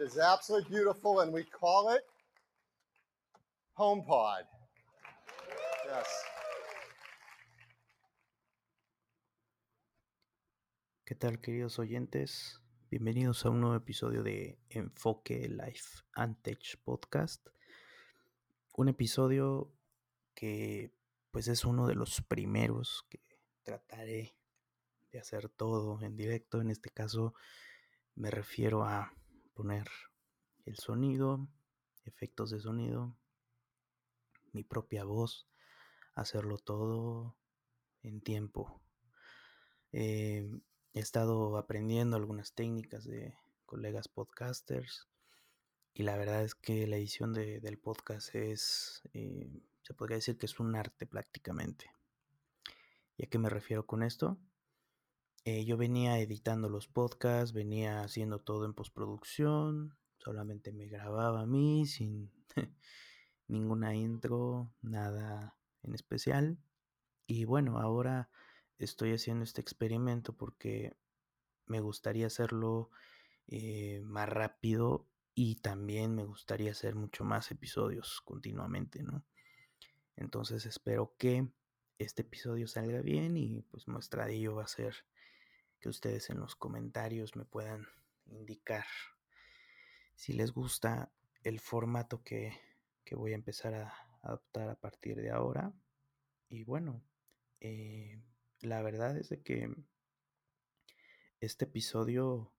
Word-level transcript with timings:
It 0.00 0.06
is 0.06 0.18
absolutely 0.18 0.70
beautiful, 0.70 1.20
and 1.20 1.30
we 1.30 1.44
call 1.44 1.90
it 1.90 2.00
HomePod. 3.78 4.44
Yes. 5.84 6.06
¿Qué 11.04 11.14
tal, 11.14 11.38
queridos 11.42 11.78
oyentes? 11.78 12.62
Bienvenidos 12.90 13.44
a 13.44 13.50
un 13.50 13.60
nuevo 13.60 13.76
episodio 13.76 14.22
de 14.22 14.58
Enfoque 14.70 15.46
Life 15.50 16.02
and 16.14 16.40
Tech 16.40 16.78
Podcast. 16.82 17.46
Un 18.78 18.88
episodio 18.88 19.70
que 20.34 20.94
pues 21.30 21.48
es 21.48 21.66
uno 21.66 21.86
de 21.86 21.94
los 21.94 22.22
primeros 22.22 23.04
que 23.10 23.20
trataré 23.62 24.34
de 25.12 25.18
hacer 25.18 25.50
todo 25.50 26.00
en 26.00 26.16
directo. 26.16 26.62
En 26.62 26.70
este 26.70 26.88
caso 26.88 27.34
me 28.14 28.30
refiero 28.30 28.82
a 28.82 29.12
poner 29.60 29.90
el 30.64 30.78
sonido, 30.78 31.46
efectos 32.06 32.48
de 32.48 32.60
sonido, 32.60 33.14
mi 34.54 34.64
propia 34.64 35.04
voz, 35.04 35.50
hacerlo 36.14 36.56
todo 36.56 37.36
en 38.02 38.22
tiempo. 38.22 38.80
Eh, 39.92 40.48
he 40.94 40.98
estado 40.98 41.58
aprendiendo 41.58 42.16
algunas 42.16 42.54
técnicas 42.54 43.04
de 43.04 43.36
colegas 43.66 44.08
podcasters 44.08 45.10
y 45.92 46.04
la 46.04 46.16
verdad 46.16 46.42
es 46.42 46.54
que 46.54 46.86
la 46.86 46.96
edición 46.96 47.34
del 47.34 47.78
podcast 47.78 48.34
es, 48.34 49.02
eh, 49.12 49.62
se 49.82 49.92
podría 49.92 50.16
decir 50.16 50.38
que 50.38 50.46
es 50.46 50.58
un 50.58 50.74
arte 50.74 51.04
prácticamente. 51.04 51.90
¿Y 53.18 53.26
a 53.26 53.28
qué 53.28 53.38
me 53.38 53.50
refiero 53.50 53.84
con 53.84 54.02
esto? 54.04 54.38
Eh, 55.44 55.64
yo 55.64 55.76
venía 55.76 56.18
editando 56.18 56.68
los 56.68 56.86
podcasts, 56.86 57.54
venía 57.54 58.02
haciendo 58.02 58.40
todo 58.40 58.66
en 58.66 58.74
postproducción, 58.74 59.96
solamente 60.18 60.70
me 60.70 60.86
grababa 60.86 61.40
a 61.40 61.46
mí 61.46 61.86
sin 61.86 62.30
ninguna 63.48 63.94
intro, 63.94 64.70
nada 64.82 65.56
en 65.82 65.94
especial. 65.94 66.58
Y 67.26 67.46
bueno, 67.46 67.78
ahora 67.78 68.30
estoy 68.78 69.12
haciendo 69.12 69.44
este 69.44 69.62
experimento 69.62 70.36
porque 70.36 70.94
me 71.66 71.80
gustaría 71.80 72.26
hacerlo 72.26 72.90
eh, 73.46 74.02
más 74.04 74.28
rápido 74.28 75.06
y 75.34 75.56
también 75.56 76.14
me 76.14 76.24
gustaría 76.24 76.72
hacer 76.72 76.94
mucho 76.96 77.24
más 77.24 77.50
episodios 77.50 78.20
continuamente, 78.22 79.02
¿no? 79.02 79.24
Entonces 80.16 80.66
espero 80.66 81.14
que 81.16 81.48
este 81.98 82.22
episodio 82.22 82.68
salga 82.68 83.00
bien 83.00 83.38
y 83.38 83.62
pues 83.62 83.88
muestra 83.88 84.26
de 84.26 84.34
ello 84.34 84.56
va 84.56 84.64
a 84.64 84.68
ser 84.68 84.94
que 85.80 85.88
ustedes 85.88 86.30
en 86.30 86.38
los 86.38 86.54
comentarios 86.54 87.36
me 87.36 87.44
puedan 87.44 87.86
indicar 88.26 88.84
si 90.14 90.32
les 90.32 90.52
gusta 90.52 91.12
el 91.42 91.60
formato 91.60 92.22
que, 92.22 92.52
voy 93.12 93.32
a 93.32 93.34
empezar 93.34 93.74
a 93.74 93.92
adoptar 94.22 94.68
a 94.68 94.78
partir 94.78 95.16
de 95.16 95.32
ahora. 95.32 95.72
Y 96.48 96.62
bueno, 96.62 97.02
eh, 97.58 98.22
la 98.60 98.82
verdad 98.82 99.16
es 99.16 99.30
de 99.30 99.42
que 99.42 99.74
este 101.40 101.64
episodio 101.64 102.54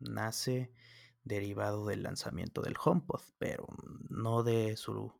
nace 0.00 0.72
derivado 1.22 1.86
del 1.86 2.02
lanzamiento 2.02 2.60
del 2.60 2.74
HomePod, 2.82 3.20
pero 3.38 3.68
no 4.08 4.42
de 4.42 4.76
su 4.76 5.12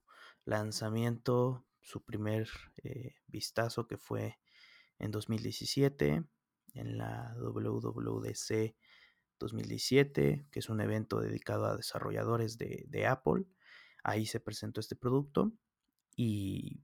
lanzamiento, 0.44 1.64
su 1.80 2.04
primer 2.04 2.48
eh, 2.82 3.14
vistazo 3.28 3.86
que 3.86 3.96
fue 3.96 4.40
en 4.98 5.12
2017 5.12 6.24
en 6.74 6.98
la 6.98 7.34
WWDC 7.38 8.74
2017, 9.38 10.46
que 10.50 10.58
es 10.58 10.68
un 10.68 10.80
evento 10.80 11.20
dedicado 11.20 11.66
a 11.66 11.76
desarrolladores 11.76 12.58
de, 12.58 13.06
Apple. 13.06 13.44
Ahí 14.02 14.26
se 14.26 14.40
presentó 14.40 14.80
este 14.80 14.96
producto 14.96 15.52
y 16.16 16.82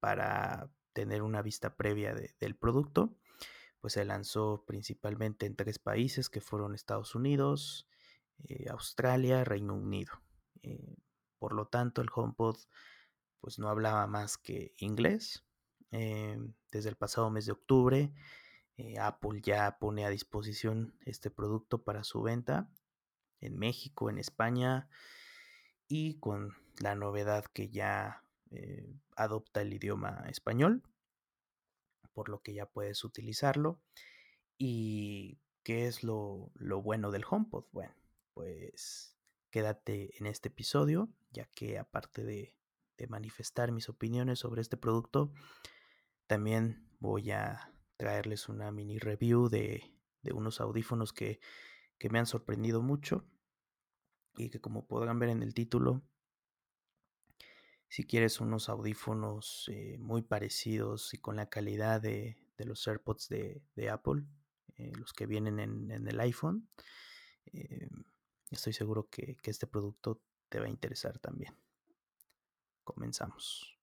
para 0.00 0.70
tener 0.92 1.22
una 1.22 1.42
vista 1.42 1.76
previa 1.76 2.14
del 2.14 2.56
producto, 2.56 3.16
pues 3.80 3.94
se 3.94 4.04
lanzó 4.04 4.64
principalmente 4.66 5.46
en 5.46 5.56
tres 5.56 5.78
países 5.78 6.28
que 6.28 6.40
fueron 6.40 6.74
Estados 6.74 7.14
Unidos, 7.14 7.88
eh, 8.44 8.66
Australia, 8.70 9.44
Reino 9.44 9.74
Unido. 9.74 10.22
Eh, 10.62 10.96
por 11.38 11.54
lo 11.54 11.66
tanto, 11.66 12.02
el 12.02 12.08
HomePod 12.14 12.56
pues 13.40 13.58
no 13.58 13.68
hablaba 13.68 14.06
más 14.06 14.38
que 14.38 14.74
inglés. 14.78 15.44
Eh, 15.90 16.38
desde 16.70 16.88
el 16.88 16.96
pasado 16.96 17.28
mes 17.30 17.44
de 17.44 17.52
octubre 17.52 18.12
eh, 18.82 18.98
Apple 18.98 19.40
ya 19.42 19.78
pone 19.78 20.04
a 20.04 20.10
disposición 20.10 20.98
este 21.02 21.30
producto 21.30 21.84
para 21.84 22.02
su 22.02 22.20
venta 22.20 22.68
en 23.40 23.56
México, 23.56 24.10
en 24.10 24.18
España 24.18 24.88
y 25.86 26.18
con 26.18 26.56
la 26.80 26.96
novedad 26.96 27.44
que 27.44 27.68
ya 27.68 28.24
eh, 28.50 28.92
adopta 29.14 29.62
el 29.62 29.72
idioma 29.72 30.24
español, 30.28 30.82
por 32.12 32.28
lo 32.28 32.42
que 32.42 32.54
ya 32.54 32.66
puedes 32.66 33.04
utilizarlo. 33.04 33.80
¿Y 34.58 35.38
qué 35.62 35.86
es 35.86 36.02
lo, 36.02 36.50
bueno 36.82 37.12
del 37.12 37.24
HomePod? 37.28 37.66
Bueno, 37.70 37.94
pues 38.34 39.16
quédate 39.50 40.16
en 40.18 40.26
este 40.26 40.48
episodio, 40.48 41.08
ya 41.30 41.46
que 41.54 41.78
aparte 41.78 42.24
de 42.24 42.54
manifestar 43.08 43.72
mis 43.72 43.88
opiniones 43.88 44.38
sobre 44.38 44.60
este 44.60 44.76
producto, 44.76 45.32
también 46.28 46.88
voy 47.00 47.32
a 47.32 47.71
traerles 48.02 48.48
una 48.48 48.72
mini 48.72 48.98
review 48.98 49.48
de, 49.48 49.94
unos 50.34 50.60
audífonos 50.60 51.12
que, 51.12 51.38
me 52.10 52.18
han 52.18 52.26
sorprendido 52.26 52.82
mucho 52.82 53.24
y 54.36 54.50
que 54.50 54.60
como 54.60 54.88
podrán 54.88 55.20
ver 55.20 55.28
en 55.28 55.40
el 55.40 55.54
título, 55.54 56.02
si 57.88 58.02
quieres 58.02 58.40
unos 58.40 58.68
audífonos 58.68 59.70
eh, 59.72 59.98
muy 60.00 60.22
parecidos 60.22 61.14
y 61.14 61.18
con 61.18 61.36
la 61.36 61.48
calidad 61.48 62.00
de, 62.00 62.36
los 62.58 62.88
AirPods 62.88 63.28
de, 63.28 63.88
Apple, 63.88 64.24
eh, 64.78 64.90
los 64.96 65.12
que 65.12 65.26
vienen 65.26 65.60
en, 65.60 65.92
el 66.08 66.18
iPhone, 66.18 66.68
eh, 67.52 67.88
estoy 68.50 68.72
seguro 68.72 69.08
que 69.10 69.38
este 69.44 69.68
producto 69.68 70.20
te 70.48 70.58
va 70.58 70.66
a 70.66 70.70
interesar 70.70 71.20
también. 71.20 71.54
Comenzamos. 72.82 73.81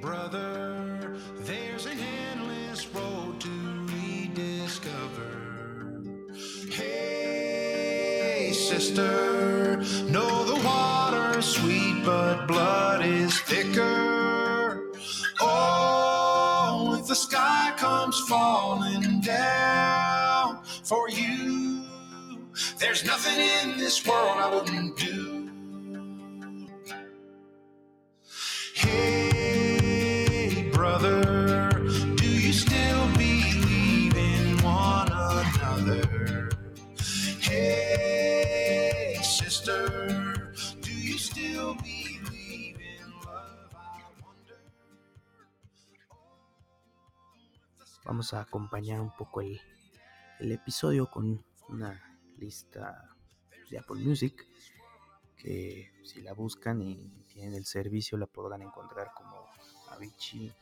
Brother, 0.00 1.16
there's 1.40 1.86
an 1.86 1.98
endless 2.30 2.86
road 2.94 3.40
to 3.40 3.86
rediscover. 3.92 5.32
Hey, 6.70 8.52
sister, 8.52 9.76
know 10.08 10.44
the 10.44 10.60
water's 10.64 11.46
sweet, 11.46 12.04
but 12.04 12.46
blood 12.46 13.04
is 13.04 13.40
thicker. 13.42 14.92
Oh, 15.40 16.96
if 17.00 17.06
the 17.06 17.14
sky 17.14 17.72
comes 17.76 18.18
falling 18.28 19.20
down 19.20 20.62
for 20.84 21.08
you, 21.08 21.84
there's 22.78 23.04
nothing 23.04 23.38
in 23.38 23.78
this 23.78 24.06
world 24.06 24.36
I 24.36 24.54
wouldn't 24.54 24.96
do. 24.96 25.27
Vamos 48.18 48.34
a 48.34 48.40
acompañar 48.40 49.00
un 49.00 49.14
poco 49.14 49.42
el, 49.42 49.60
el 50.40 50.50
episodio 50.50 51.08
con 51.08 51.40
una 51.68 52.18
lista 52.36 53.14
de 53.70 53.78
Apple 53.78 54.00
Music 54.00 54.44
que 55.36 55.92
si 56.02 56.20
la 56.22 56.32
buscan 56.32 56.82
y 56.82 56.96
tienen 57.32 57.54
el 57.54 57.64
servicio 57.64 58.18
la 58.18 58.26
podrán 58.26 58.62
encontrar 58.62 59.12
como 59.14 59.46
Avicii 59.90 60.52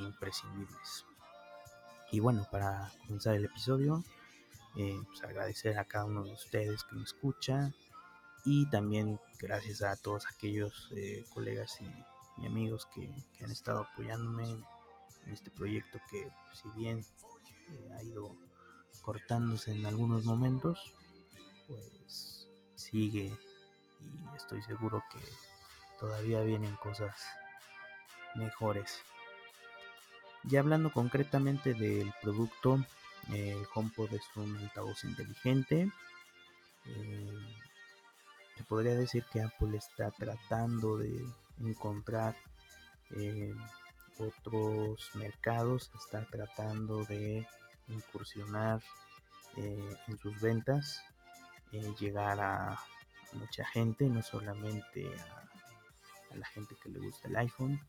imprescindibles. 0.00 1.06
Y 2.10 2.20
bueno, 2.20 2.46
para 2.52 2.92
comenzar 3.06 3.36
el 3.36 3.46
episodio, 3.46 4.04
eh, 4.76 5.00
pues 5.06 5.22
agradecer 5.24 5.78
a 5.78 5.86
cada 5.86 6.04
uno 6.04 6.24
de 6.24 6.34
ustedes 6.34 6.84
que 6.84 6.96
me 6.96 7.04
escucha 7.04 7.72
y 8.44 8.68
también 8.68 9.18
gracias 9.38 9.80
a 9.80 9.96
todos 9.96 10.26
aquellos 10.26 10.90
eh, 10.94 11.24
colegas 11.32 11.78
y, 11.80 12.46
amigos 12.46 12.86
que, 12.94 13.10
han 13.42 13.50
estado 13.50 13.80
apoyándome 13.80 14.62
en 15.26 15.32
este 15.32 15.50
proyecto 15.50 15.98
que 16.10 16.28
si 16.52 16.68
bien 16.70 17.04
eh, 17.70 17.90
ha 17.96 18.02
ido 18.02 18.36
cortándose 19.02 19.72
en 19.72 19.86
algunos 19.86 20.24
momentos, 20.24 20.94
pues 21.66 22.48
sigue 22.74 23.36
y 24.00 24.36
estoy 24.36 24.62
seguro 24.62 25.02
que 25.12 25.20
todavía 25.98 26.42
vienen 26.42 26.74
cosas 26.76 27.16
mejores. 28.34 29.02
Ya 30.44 30.60
hablando 30.60 30.92
concretamente 30.92 31.74
del 31.74 32.12
producto, 32.20 32.84
el 33.32 33.64
HomePod 33.72 34.12
es 34.14 34.22
un 34.34 34.56
altavoz 34.56 35.04
inteligente. 35.04 35.90
Eh, 36.86 37.38
se 38.56 38.64
podría 38.64 38.94
decir 38.94 39.24
que 39.32 39.42
Apple 39.42 39.76
está 39.76 40.10
tratando 40.10 40.98
de 40.98 41.24
encontrar 41.60 42.36
eh, 43.10 43.54
otros 44.18 45.10
mercados, 45.14 45.90
está 45.94 46.24
tratando 46.26 47.04
de 47.04 47.46
incursionar 47.88 48.82
eh, 49.56 49.96
en 50.08 50.18
sus 50.18 50.40
ventas, 50.40 51.02
llegar 51.98 52.40
a 52.40 52.78
mucha 53.32 53.64
gente, 53.64 54.04
no 54.06 54.22
solamente 54.22 55.08
a, 56.30 56.36
la 56.36 56.46
gente 56.46 56.74
que 56.82 56.88
le 56.88 56.98
gusta 56.98 57.28
el 57.28 57.36
iPhone, 57.36 57.80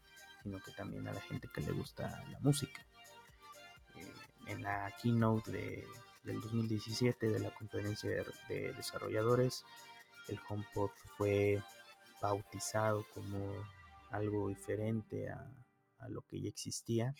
sino 0.41 0.59
que 0.59 0.71
también 0.71 1.07
a 1.07 1.13
la 1.13 1.21
gente 1.21 1.47
que 1.53 1.61
le 1.61 1.71
gusta 1.71 2.23
la 2.29 2.39
música. 2.39 2.85
Eh, 3.95 4.13
en 4.47 4.63
la 4.63 4.93
keynote 5.01 5.51
de, 5.51 5.87
del 6.23 6.41
2017 6.41 7.29
de 7.29 7.39
la 7.39 7.51
conferencia 7.51 8.09
de, 8.49 8.73
desarrolladores, 8.73 9.63
el 10.27 10.39
HomePod 10.47 10.91
fue 11.17 11.61
bautizado 12.21 13.05
como 13.13 13.53
algo 14.11 14.49
diferente 14.49 15.29
a, 15.29 15.45
lo 16.09 16.21
que 16.23 16.41
ya 16.41 16.49
existía, 16.49 17.15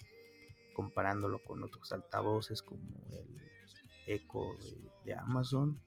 comparándolo 0.74 1.44
con 1.44 1.64
otros 1.64 1.92
altavoces 1.92 2.62
como 2.62 2.82
el 3.12 3.42
Echo 4.06 4.58
de 5.06 5.14
Amazon 5.14 5.82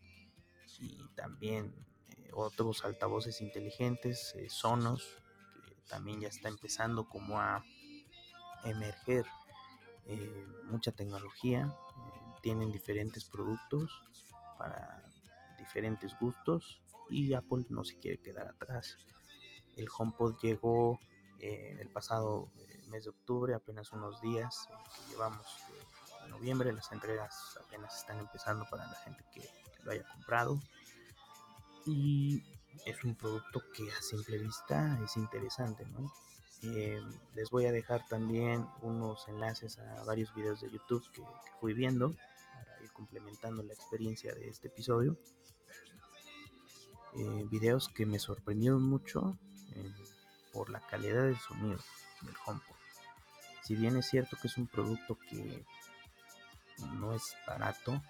y 0.81 1.09
también 1.15 1.75
otros 2.33 2.85
altavoces 2.85 3.41
inteligentes, 3.41 4.35
eh, 4.37 4.49
Sonos, 4.49 5.23
que 5.67 5.75
también 5.89 6.21
ya 6.21 6.29
está 6.29 6.49
empezando 6.49 7.09
como 7.09 7.41
a 7.41 7.65
emerger 8.65 9.25
eh, 10.07 10.47
mucha 10.65 10.93
tecnología, 10.93 11.67
eh, 11.67 12.21
tienen 12.43 12.71
diferentes 12.73 13.25
productos 13.25 13.91
para 14.59 15.05
diferentes 15.59 16.17
gustos 16.21 16.83
y 17.11 17.33
Apple 17.35 17.65
no 17.71 17.85
se 17.85 17.99
quiere 17.99 18.19
quedar 18.19 18.49
atrás. 18.49 18.97
El 19.77 19.89
HomePod 19.97 20.39
llegó 20.41 20.99
el 21.39 21.91
pasado 21.91 22.51
mes 22.87 23.05
de 23.05 23.11
octubre, 23.11 23.55
apenas 23.55 23.93
unos 23.93 24.21
días 24.21 24.69
que 24.95 25.13
llevamos 25.13 25.47
en 26.25 26.31
noviembre, 26.31 26.73
las 26.73 26.91
entregas 26.93 27.59
apenas 27.65 27.97
están 27.97 28.19
empezando 28.19 28.67
para 28.71 28.87
la 28.87 28.97
gente 28.97 29.25
que 29.33 29.49
lo 29.85 29.93
haya 29.93 30.07
comprado 30.09 30.61
y 31.87 32.43
es 32.85 33.03
un 33.05 33.15
producto 33.15 33.63
que 33.73 33.91
a 33.91 34.03
simple 34.03 34.39
vista 34.39 34.99
es 35.05 35.17
interesante, 35.17 35.87
¿no? 35.87 36.13
Eh, 36.63 37.01
les 37.35 37.51
voy 37.51 37.67
a 37.67 37.73
dejar 37.73 38.07
también 38.09 38.67
unos 38.83 39.29
enlaces 39.29 39.79
a 39.79 40.05
varios 40.05 40.35
videos 40.35 40.61
de 40.61 40.71
YouTube 40.71 41.05
que, 41.13 41.23
fui 41.61 41.75
viendo 41.75 42.15
para 42.53 42.83
ir 42.83 42.93
complementando 42.93 43.63
la 43.63 43.73
experiencia 43.73 44.35
de 44.35 44.49
este 44.49 44.69
episodio. 44.69 45.17
Eh, 47.15 47.47
videos 47.51 47.89
que 47.89 48.05
me 48.05 48.19
sorprendieron 48.19 48.83
mucho 48.83 49.39
eh, 49.75 49.93
por 50.53 50.71
la 50.71 50.81
calidad 50.81 51.25
del 51.25 51.39
sonido 51.39 51.79
del 52.23 52.35
HomePod. 52.45 52.76
Si 53.67 53.75
bien 53.75 53.97
es 53.97 54.07
cierto 54.07 54.37
que 54.41 54.47
es 54.47 54.57
un 54.59 54.69
producto 54.69 55.19
que 55.19 55.65
no 56.93 57.13
es 57.13 57.37
barato, 57.49 58.01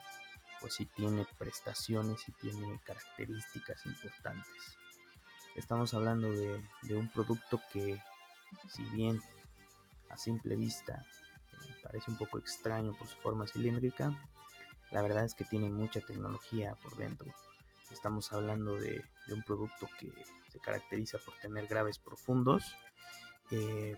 pues 0.61 0.75
sí 0.75 0.85
tiene 0.85 1.27
prestaciones 1.39 2.29
y 2.29 2.33
tiene 2.33 2.79
características 2.85 3.87
importantes. 3.87 4.77
Estamos 5.55 5.95
hablando 5.95 6.31
de, 6.31 6.63
un 6.91 7.09
producto 7.09 7.59
que, 7.73 7.99
si 8.69 8.83
bien 8.91 9.19
a 10.11 10.19
simple 10.19 10.57
vista 10.57 11.07
eh, 11.53 11.75
parece 11.83 12.11
un 12.11 12.19
poco 12.19 12.37
extraño 12.37 12.93
por 12.93 13.09
su 13.09 13.17
forma 13.17 13.47
cilíndrica, 13.47 14.13
la 14.91 15.01
verdad 15.01 15.25
es 15.25 15.35
que 15.35 15.47
tiene 15.47 15.71
mucha 15.71 16.03
tecnología 16.03 16.75
por 16.83 16.97
dentro. 16.97 17.33
Estamos 17.91 18.31
hablando 18.35 18.79
de, 18.79 19.03
un 19.31 19.43
producto 19.43 19.89
que 19.99 20.13
se 20.51 20.59
caracteriza 20.59 21.17
por 21.17 21.33
tener 21.39 21.67
graves 21.67 21.99
profundos, 21.99 22.77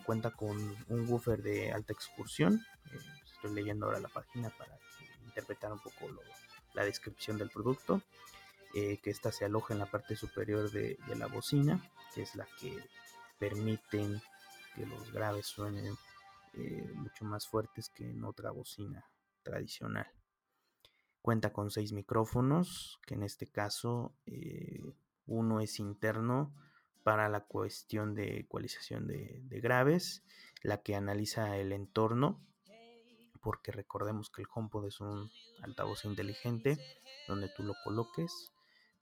cuenta 0.04 0.30
con 0.30 0.56
un 0.88 1.08
woofer 1.08 1.42
de 1.42 1.72
alta 1.72 1.92
excursión, 1.92 2.64
eh, 2.92 2.98
estoy 3.32 3.54
leyendo 3.54 3.86
ahora 3.86 4.00
la 4.00 4.08
página 4.08 4.50
para 4.50 4.78
interpretar 5.24 5.72
un 5.72 5.78
poco 5.78 6.08
la 6.74 6.84
descripción 6.84 7.38
del 7.38 7.50
producto, 7.50 8.02
eh, 8.74 8.98
que 9.02 9.10
esta 9.10 9.32
se 9.32 9.44
aloja 9.44 9.72
en 9.72 9.80
la 9.80 9.90
parte 9.90 10.14
superior 10.16 10.70
de, 10.70 10.98
la 11.16 11.26
bocina, 11.26 11.82
que 12.14 12.22
es 12.22 12.34
la 12.34 12.46
que 12.60 12.76
permiten 13.38 14.20
que 14.74 14.86
los 14.86 15.10
graves 15.10 15.46
suenen 15.46 15.94
eh, 16.54 16.90
mucho 16.94 17.24
más 17.24 17.46
fuertes 17.46 17.88
que 17.88 18.10
en 18.10 18.24
otra 18.24 18.50
bocina 18.50 19.08
tradicional. 19.42 20.06
Cuenta 21.22 21.52
con 21.52 21.70
seis 21.70 21.92
micrófonos, 21.92 23.00
que 23.06 23.14
en 23.14 23.22
este 23.22 23.46
caso 23.46 24.14
eh, 24.26 24.82
uno 25.26 25.60
es 25.60 25.78
interno 25.78 26.54
para 27.08 27.30
la 27.30 27.40
cuestión 27.40 28.14
de 28.14 28.40
ecualización 28.40 29.06
de, 29.06 29.60
graves, 29.62 30.22
la 30.62 30.82
que 30.82 30.94
analiza 30.94 31.56
el 31.56 31.72
entorno 31.72 32.46
porque 33.40 33.72
recordemos 33.72 34.28
que 34.28 34.42
el 34.42 34.48
HomePod 34.54 34.88
es 34.88 35.00
un 35.00 35.30
altavoz 35.62 36.04
inteligente 36.04 36.76
donde 37.26 37.48
tú 37.56 37.62
lo 37.62 37.72
coloques 37.82 38.52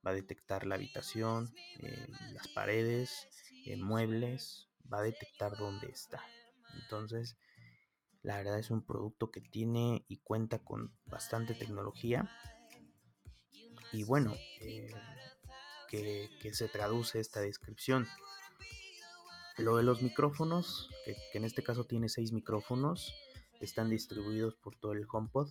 va 0.07 0.13
a 0.13 0.15
detectar 0.15 0.67
la 0.67 0.77
habitación, 0.77 1.53
eh, 1.81 2.07
las 2.33 2.47
paredes, 2.47 3.27
eh, 3.65 3.77
muebles, 3.77 4.69
va 4.93 4.99
a 4.99 5.03
detectar 5.03 5.57
dónde 5.57 5.89
está. 5.89 6.23
Entonces, 6.81 7.37
la 8.23 8.37
verdad 8.37 8.61
es 8.61 8.71
un 8.71 8.87
producto 8.87 9.33
que 9.33 9.41
tiene 9.41 10.05
y 10.07 10.19
cuenta 10.19 10.61
con 10.61 10.97
bastante 11.07 11.55
tecnología. 11.55 12.31
Y 13.93 14.05
bueno, 14.05 14.33
eh, 14.61 14.95
que, 15.89 16.29
se 16.53 16.69
traduce 16.69 17.21
esta 17.21 17.41
descripción. 17.41 18.07
Lo 19.59 19.77
de 19.77 19.83
los 19.83 20.03
micrófonos, 20.03 20.91
que, 21.05 21.17
en 21.35 21.45
este 21.45 21.63
caso 21.63 21.85
tiene 21.85 22.09
seis 22.09 22.33
micrófonos, 22.33 23.15
están 23.61 23.89
distribuidos 23.89 24.55
por 24.57 24.77
todo 24.77 24.93
el 24.93 25.07
HomePod 25.11 25.49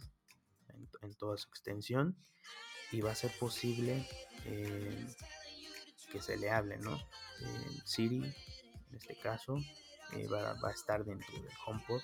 en, 1.02 1.14
toda 1.16 1.38
su 1.38 1.50
extensión 1.50 2.16
y 2.92 3.02
va 3.02 3.12
a 3.12 3.16
ser 3.16 3.32
posible 3.40 4.08
eh, 4.46 5.08
que 6.12 6.22
se 6.22 6.38
le 6.38 6.52
hable, 6.52 6.78
¿no? 6.78 7.00
Siri, 7.84 8.18
en 8.24 8.96
este 8.96 9.16
caso, 9.16 9.58
eh, 10.14 10.28
va, 10.28 10.52
a 10.52 10.72
estar 10.72 11.04
dentro 11.04 11.34
del 11.34 11.52
HomePod 11.66 12.02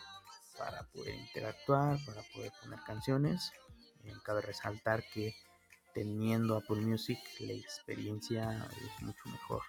para 0.57 0.83
poder 0.87 1.15
interactuar, 1.15 1.97
para 2.05 2.23
poder 2.33 2.51
poner 2.61 2.79
canciones. 2.85 3.51
Eh, 4.03 4.13
cabe 4.23 4.41
resaltar 4.41 5.03
que 5.13 5.35
teniendo 5.93 6.57
Apple 6.57 6.81
Music 6.81 7.19
la 7.39 7.53
experiencia 7.53 8.69
es 8.69 9.03
mucho 9.03 9.23
mejor 9.25 9.61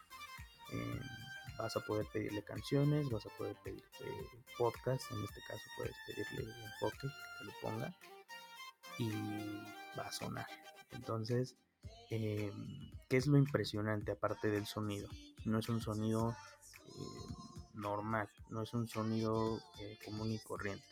vas 1.58 1.76
a 1.76 1.80
poder 1.80 2.06
pedirle 2.12 2.42
canciones, 2.42 3.08
vas 3.10 3.26
a 3.26 3.30
poder 3.30 3.56
pedir 3.62 3.84
eh, 4.00 4.44
podcast, 4.58 5.10
en 5.12 5.22
este 5.22 5.40
caso 5.46 5.62
puedes 5.76 5.94
pedirle 6.06 6.52
enfoque 6.64 6.98
que 7.00 7.38
te 7.38 7.44
lo 7.44 7.52
ponga 7.60 7.94
y 8.98 9.10
va 9.98 10.06
a 10.06 10.12
sonar. 10.12 10.46
Entonces, 10.90 11.56
em, 12.10 12.90
¿qué 13.08 13.16
es 13.16 13.26
lo 13.26 13.38
impresionante 13.38 14.12
aparte 14.12 14.48
del 14.48 14.66
sonido? 14.66 15.08
No 15.44 15.58
es 15.58 15.68
un 15.68 15.80
sonido 15.80 16.36
eh, 16.86 17.34
normal, 17.74 18.28
no 18.50 18.62
es 18.62 18.74
un 18.74 18.88
sonido 18.88 19.58
eh, 19.80 19.98
común 20.04 20.32
y 20.32 20.38
corriente. 20.38 20.84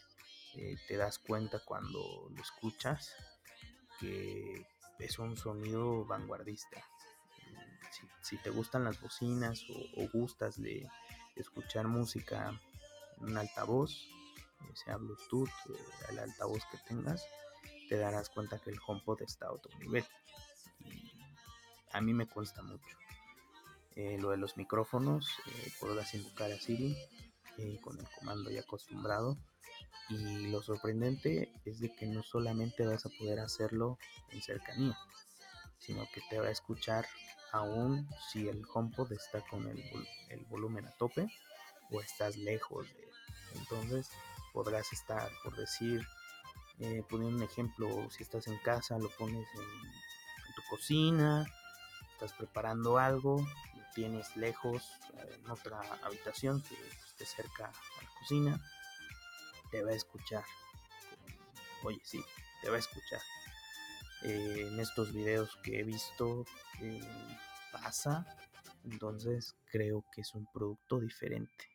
te 0.88 0.96
das 0.96 1.18
cuenta 1.18 1.60
cuando 1.64 2.28
lo 2.34 2.42
escuchas 2.42 3.14
que 4.00 4.66
es 5.00 5.18
un 5.18 5.36
sonido 5.36 6.04
vanguardista, 6.04 6.84
si, 8.22 8.36
te 8.38 8.50
gustan 8.50 8.84
las 8.84 9.00
bocinas 9.00 9.64
o, 9.96 10.08
gustas 10.12 10.60
de 10.60 10.88
escuchar 11.36 11.88
música 11.88 12.60
en 13.18 13.24
un 13.24 13.36
altavoz, 13.36 13.92
eh, 13.92 14.72
sea 14.74 14.96
Bluetooth, 14.96 15.48
eh, 15.48 15.84
el 16.10 16.18
altavoz 16.18 16.62
que 16.70 16.78
tengas, 16.86 17.24
te 17.88 17.96
darás 17.96 18.30
cuenta 18.30 18.58
que 18.58 18.70
el 18.70 18.78
HomePod 18.84 19.22
está 19.22 19.46
a 19.46 19.52
otro 19.52 19.76
nivel. 19.78 20.04
a 21.92 22.00
mí 22.00 22.14
me 22.14 22.26
cuesta 22.26 22.62
mucho. 22.62 22.96
Eh, 23.96 24.16
lo 24.18 24.30
de 24.30 24.36
los 24.36 24.56
micrófonos, 24.56 25.28
podrás 25.80 26.14
invocar 26.14 26.52
a 26.52 26.56
Siri 26.56 26.96
con 27.82 27.98
el 27.98 28.08
comando 28.08 28.50
ya 28.50 28.60
acostumbrado. 28.60 29.36
Y 30.10 30.48
lo 30.48 30.60
sorprendente 30.60 31.52
es 31.64 31.80
de 31.80 31.94
que 31.94 32.06
no 32.06 32.22
solamente 32.22 32.84
vas 32.84 33.06
a 33.06 33.10
poder 33.10 33.38
hacerlo 33.38 33.96
en 34.30 34.42
cercanía, 34.42 34.98
sino 35.78 36.04
que 36.12 36.20
te 36.28 36.40
va 36.40 36.48
a 36.48 36.50
escuchar 36.50 37.06
aún 37.52 38.08
si 38.30 38.48
el 38.48 38.64
HomePod 38.72 39.12
está 39.12 39.40
con 39.42 39.68
el, 39.68 40.46
volumen 40.48 40.86
a 40.86 40.90
tope 40.92 41.26
o 41.90 42.00
estás 42.00 42.36
lejos 42.36 42.92
de 42.92 43.02
él. 43.02 43.10
Entonces 43.54 44.10
podrás 44.52 44.92
estar, 44.92 45.30
por 45.44 45.56
decir, 45.56 46.04
eh, 46.80 47.04
poniendo 47.08 47.36
un 47.36 47.42
ejemplo, 47.44 48.10
si 48.10 48.24
estás 48.24 48.48
en 48.48 48.58
casa, 48.58 48.98
lo 48.98 49.10
pones 49.10 49.46
en, 49.54 49.90
tu 50.56 50.62
cocina, 50.68 51.46
estás 52.12 52.32
preparando 52.32 52.98
algo, 52.98 53.38
lo 53.38 53.82
tienes 53.94 54.36
lejos 54.36 54.82
en 55.14 55.48
otra 55.48 55.80
habitación 56.02 56.60
que 56.62 56.74
esté 57.06 57.24
cerca 57.24 57.66
a 57.66 58.02
la 58.02 58.10
cocina 58.18 58.60
te 59.70 59.82
va 59.82 59.90
a 59.90 59.94
escuchar. 59.94 60.44
Oye, 61.84 62.00
sí, 62.04 62.22
te 62.62 62.70
va 62.70 62.76
a 62.76 62.80
escuchar. 62.80 63.20
Eh, 64.22 64.68
en 64.68 64.80
estos 64.80 65.12
videos 65.12 65.56
que 65.62 65.80
he 65.80 65.84
visto 65.84 66.44
eh, 66.80 67.00
pasa, 67.72 68.26
entonces 68.84 69.56
creo 69.64 70.04
que 70.12 70.20
es 70.20 70.34
un 70.34 70.46
producto 70.52 71.00
diferente. 71.00 71.68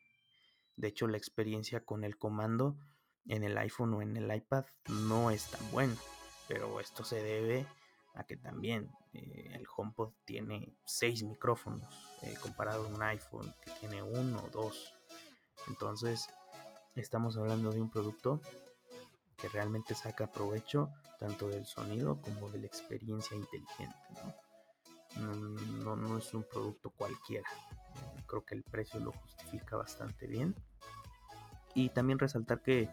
De 0.76 0.88
hecho, 0.88 1.08
la 1.08 1.16
experiencia 1.16 1.84
con 1.84 2.04
el 2.04 2.18
comando 2.18 2.76
en 3.26 3.42
el 3.42 3.58
iPhone 3.58 3.94
o 3.94 4.02
en 4.02 4.16
el 4.16 4.32
iPad 4.32 4.66
no 4.88 5.30
es 5.30 5.50
tan 5.50 5.70
buena, 5.72 5.96
pero 6.46 6.78
esto 6.78 7.02
se 7.02 7.20
debe 7.22 7.66
a 8.14 8.24
que 8.24 8.36
también 8.36 8.90
eh, 9.12 9.50
el 9.52 9.66
HomePod 9.74 10.12
tiene 10.24 10.76
seis 10.84 11.22
micrófonos 11.24 11.84
comparado 12.40 12.86
a 12.86 12.88
un 12.88 13.02
iPhone 13.02 13.52
que 13.62 13.70
tiene 13.72 14.02
uno 14.02 14.42
o 14.44 14.50
dos. 14.50 14.94
Entonces, 15.68 16.28
estamos 17.00 17.36
hablando 17.36 17.70
de 17.70 17.80
un 17.80 17.90
producto 17.90 18.40
que 19.36 19.48
realmente 19.48 19.94
saca 19.94 20.30
provecho 20.30 20.90
tanto 21.18 21.48
del 21.48 21.66
sonido 21.66 22.20
como 22.20 22.50
de 22.50 22.60
la 22.60 22.66
experiencia 22.66 23.36
inteligente. 23.36 23.96
No, 25.16 25.96
no, 25.96 26.18
es 26.18 26.34
un 26.34 26.44
producto 26.44 26.90
cualquiera. 26.90 27.48
Creo 28.26 28.44
que 28.44 28.54
el 28.54 28.62
precio 28.62 29.00
lo 29.00 29.12
justifica 29.12 29.76
bastante 29.76 30.26
bien. 30.26 30.54
Y 31.74 31.88
también 31.90 32.18
resaltar 32.18 32.62
que, 32.62 32.90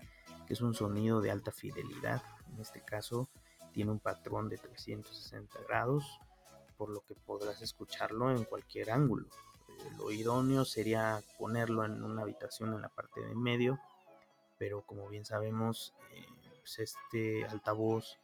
es 0.49 0.61
un 0.61 0.75
sonido 0.75 1.19
de 1.19 1.31
alta 1.31 1.51
fidelidad. 1.51 2.21
En 2.53 2.59
este 2.59 2.81
caso 2.81 3.27
tiene 3.71 3.89
un 3.89 3.99
patrón 3.99 4.49
de 4.49 4.57
360 4.57 5.59
grados, 5.67 6.19
por 6.77 6.89
lo 6.89 7.01
que 7.07 7.15
podrás 7.15 7.61
escucharlo 7.63 8.29
en 8.29 8.43
cualquier 8.43 8.91
ángulo. 8.91 9.27
Eh, 9.67 9.91
lo 9.97 10.11
idóneo 10.11 10.63
sería 10.63 11.23
ponerlo 11.39 11.83
en 11.85 12.03
una 12.03 12.21
habitación 12.21 12.73
en 12.73 12.81
la 12.81 12.89
parte 12.89 13.21
de 13.21 13.33
medio, 13.33 13.79
pero 14.57 14.85
como 14.85 15.07
bien 15.09 15.25
sabemos, 15.25 15.93
eh, 16.11 16.25
pues, 16.59 16.79
este 16.79 17.45
altavoz 17.45 18.17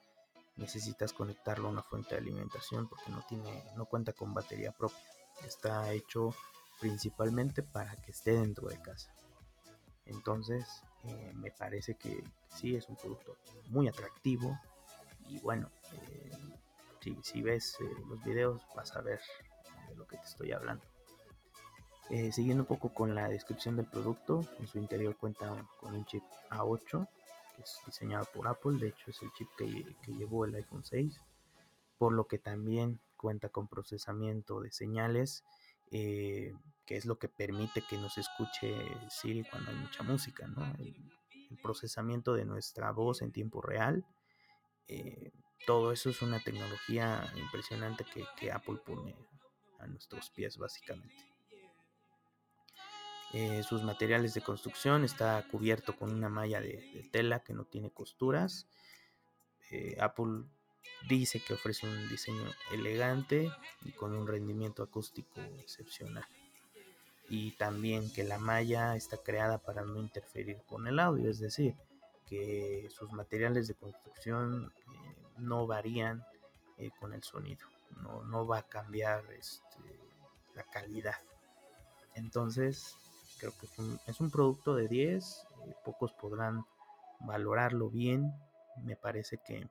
necesitas 0.55 1.13
conectarlo 1.13 1.67
a 1.67 1.71
una 1.71 1.83
fuente 1.83 2.15
de 2.15 2.21
alimentación 2.21 2.87
porque 2.87 3.11
no 3.11 3.23
tiene 3.27 3.63
no 3.75 3.85
cuenta 3.85 4.13
con 4.13 4.33
batería 4.33 4.71
propia. 4.71 4.97
Está 5.45 5.91
hecho 5.93 6.33
principalmente 6.79 7.63
para 7.63 7.95
que 7.95 8.11
esté 8.11 8.33
dentro 8.33 8.67
de 8.67 8.81
casa. 8.81 9.13
Entonces 10.05 10.65
eh, 11.03 11.31
me 11.35 11.51
parece 11.51 11.95
que 11.95 12.23
sí 12.49 12.75
es 12.75 12.89
un 12.89 12.95
producto 12.95 13.37
muy 13.69 13.87
atractivo 13.87 14.59
y 15.27 15.39
bueno 15.39 15.69
eh, 15.93 16.31
si, 17.21 17.41
ves 17.41 17.77
eh, 17.79 17.85
los 18.07 18.23
videos 18.23 18.61
vas 18.75 18.95
a 18.95 19.01
ver 19.01 19.21
de 19.87 19.95
lo 19.95 20.05
que 20.05 20.17
te 20.17 20.25
estoy 20.25 20.51
hablando 20.51 20.83
siguiendo 22.31 22.63
un 22.63 22.67
poco 22.67 22.93
con 22.93 23.13
la 23.13 23.29
descripción 23.29 23.75
del 23.75 23.85
producto 23.85 24.41
en 24.59 24.67
su 24.67 24.79
interior 24.79 25.15
cuenta 25.17 25.67
con 25.79 25.95
un 25.95 26.05
chip 26.05 26.23
A8 26.49 27.07
es 27.63 27.79
diseñado 27.85 28.25
por 28.33 28.47
Apple, 28.47 28.79
de 28.79 28.89
hecho 28.89 29.11
es 29.11 29.21
el 29.21 29.31
chip 29.33 29.47
que, 29.57 29.65
llevó 30.07 30.45
el 30.45 30.55
iPhone 30.55 30.83
6, 30.83 31.19
por 31.97 32.13
lo 32.13 32.27
que 32.27 32.39
también 32.39 32.99
cuenta 33.17 33.49
con 33.49 33.67
procesamiento 33.67 34.61
de 34.61 34.71
señales, 34.71 35.43
eh, 35.91 36.53
que 36.85 36.95
es 36.95 37.05
lo 37.05 37.19
que 37.19 37.29
permite 37.29 37.83
que 37.87 37.97
nos 37.97 38.17
escuche 38.17 38.73
Siri 39.09 39.43
cuando 39.43 39.71
hay 39.71 39.77
mucha 39.77 40.03
música, 40.03 40.47
¿no? 40.47 40.65
el, 40.79 40.95
procesamiento 41.63 42.33
de 42.33 42.45
nuestra 42.45 42.91
voz 42.91 43.23
en 43.23 43.31
tiempo 43.31 43.59
real. 43.59 44.05
Eh, 44.87 45.31
todo 45.65 45.91
eso 45.91 46.11
es 46.11 46.21
una 46.21 46.39
tecnología 46.39 47.27
impresionante 47.35 48.05
que 48.37 48.51
Apple 48.51 48.77
pone 48.85 49.15
a 49.79 49.87
nuestros 49.87 50.29
pies 50.29 50.59
básicamente. 50.59 51.28
Eh, 53.31 53.61
sus 53.61 53.83
materiales 53.83 54.33
de 54.33 54.41
construcción 54.41 55.03
está 55.03 55.45
cubierto 55.51 55.95
con 55.95 56.11
una 56.11 56.29
malla 56.29 56.59
de, 56.61 57.07
tela 57.11 57.43
que 57.43 57.53
no 57.53 57.63
tiene 57.65 57.91
costuras. 57.91 58.67
Eh, 59.69 59.97
Apple 59.99 60.45
dice 61.07 61.39
que 61.39 61.53
ofrece 61.53 61.85
un 61.85 62.09
diseño 62.09 62.43
elegante 62.71 63.51
y 63.85 63.91
con 63.91 64.15
un 64.15 64.27
rendimiento 64.27 64.81
acústico 64.81 65.41
excepcional. 65.59 66.25
Y 67.29 67.51
también 67.51 68.11
que 68.11 68.23
la 68.23 68.39
malla 68.39 68.95
está 68.95 69.17
creada 69.17 69.59
para 69.59 69.83
no 69.83 69.99
interferir 69.99 70.63
con 70.65 70.87
el 70.87 70.99
audio, 70.99 71.29
es 71.29 71.37
decir, 71.37 71.75
que 72.25 72.87
sus 72.89 73.11
materiales 73.11 73.67
de 73.67 73.75
construcción 73.75 74.73
eh, 74.75 75.15
no 75.37 75.67
varían 75.67 76.23
con 77.01 77.11
el 77.11 77.21
sonido, 77.23 77.67
no, 78.01 78.23
no 78.23 78.47
va 78.47 78.59
a 78.59 78.67
cambiar 78.69 79.29
este, 79.33 79.99
la 80.55 80.63
calidad. 80.63 81.17
Entonces, 82.15 82.95
Creo 83.39 83.53
que 83.57 83.67
es 84.07 84.19
un, 84.19 84.29
producto 84.29 84.75
de 84.75 84.87
10, 84.87 85.47
eh, 85.67 85.75
pocos 85.85 86.11
podrán 86.13 86.65
valorarlo 87.21 87.89
bien. 87.89 88.33
Me 88.83 88.95
parece 88.95 89.37
que 89.37 89.67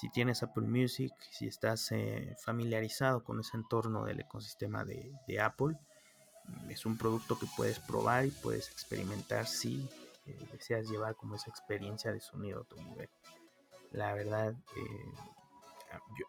si 0.00 0.08
tienes 0.10 0.42
Apple 0.42 0.66
Music, 0.66 1.12
si 1.30 1.46
estás 1.46 1.90
eh, 1.92 2.36
familiarizado 2.38 3.24
con 3.24 3.40
ese 3.40 3.56
entorno 3.56 4.04
del 4.04 4.20
ecosistema 4.20 4.84
de, 4.84 5.40
Apple, 5.40 5.76
es 6.68 6.86
un 6.86 6.96
producto 6.96 7.38
que 7.38 7.46
puedes 7.56 7.80
probar 7.80 8.26
y 8.26 8.30
puedes 8.30 8.70
experimentar 8.70 9.46
si 9.46 9.88
eh, 10.26 10.48
deseas 10.52 10.88
llevar 10.88 11.16
como 11.16 11.34
esa 11.34 11.50
experiencia 11.50 12.12
de 12.12 12.20
sonido 12.20 12.62
a 12.62 12.64
tu 12.64 12.76
nivel. 12.82 13.10
La 13.90 14.14
verdad, 14.14 14.54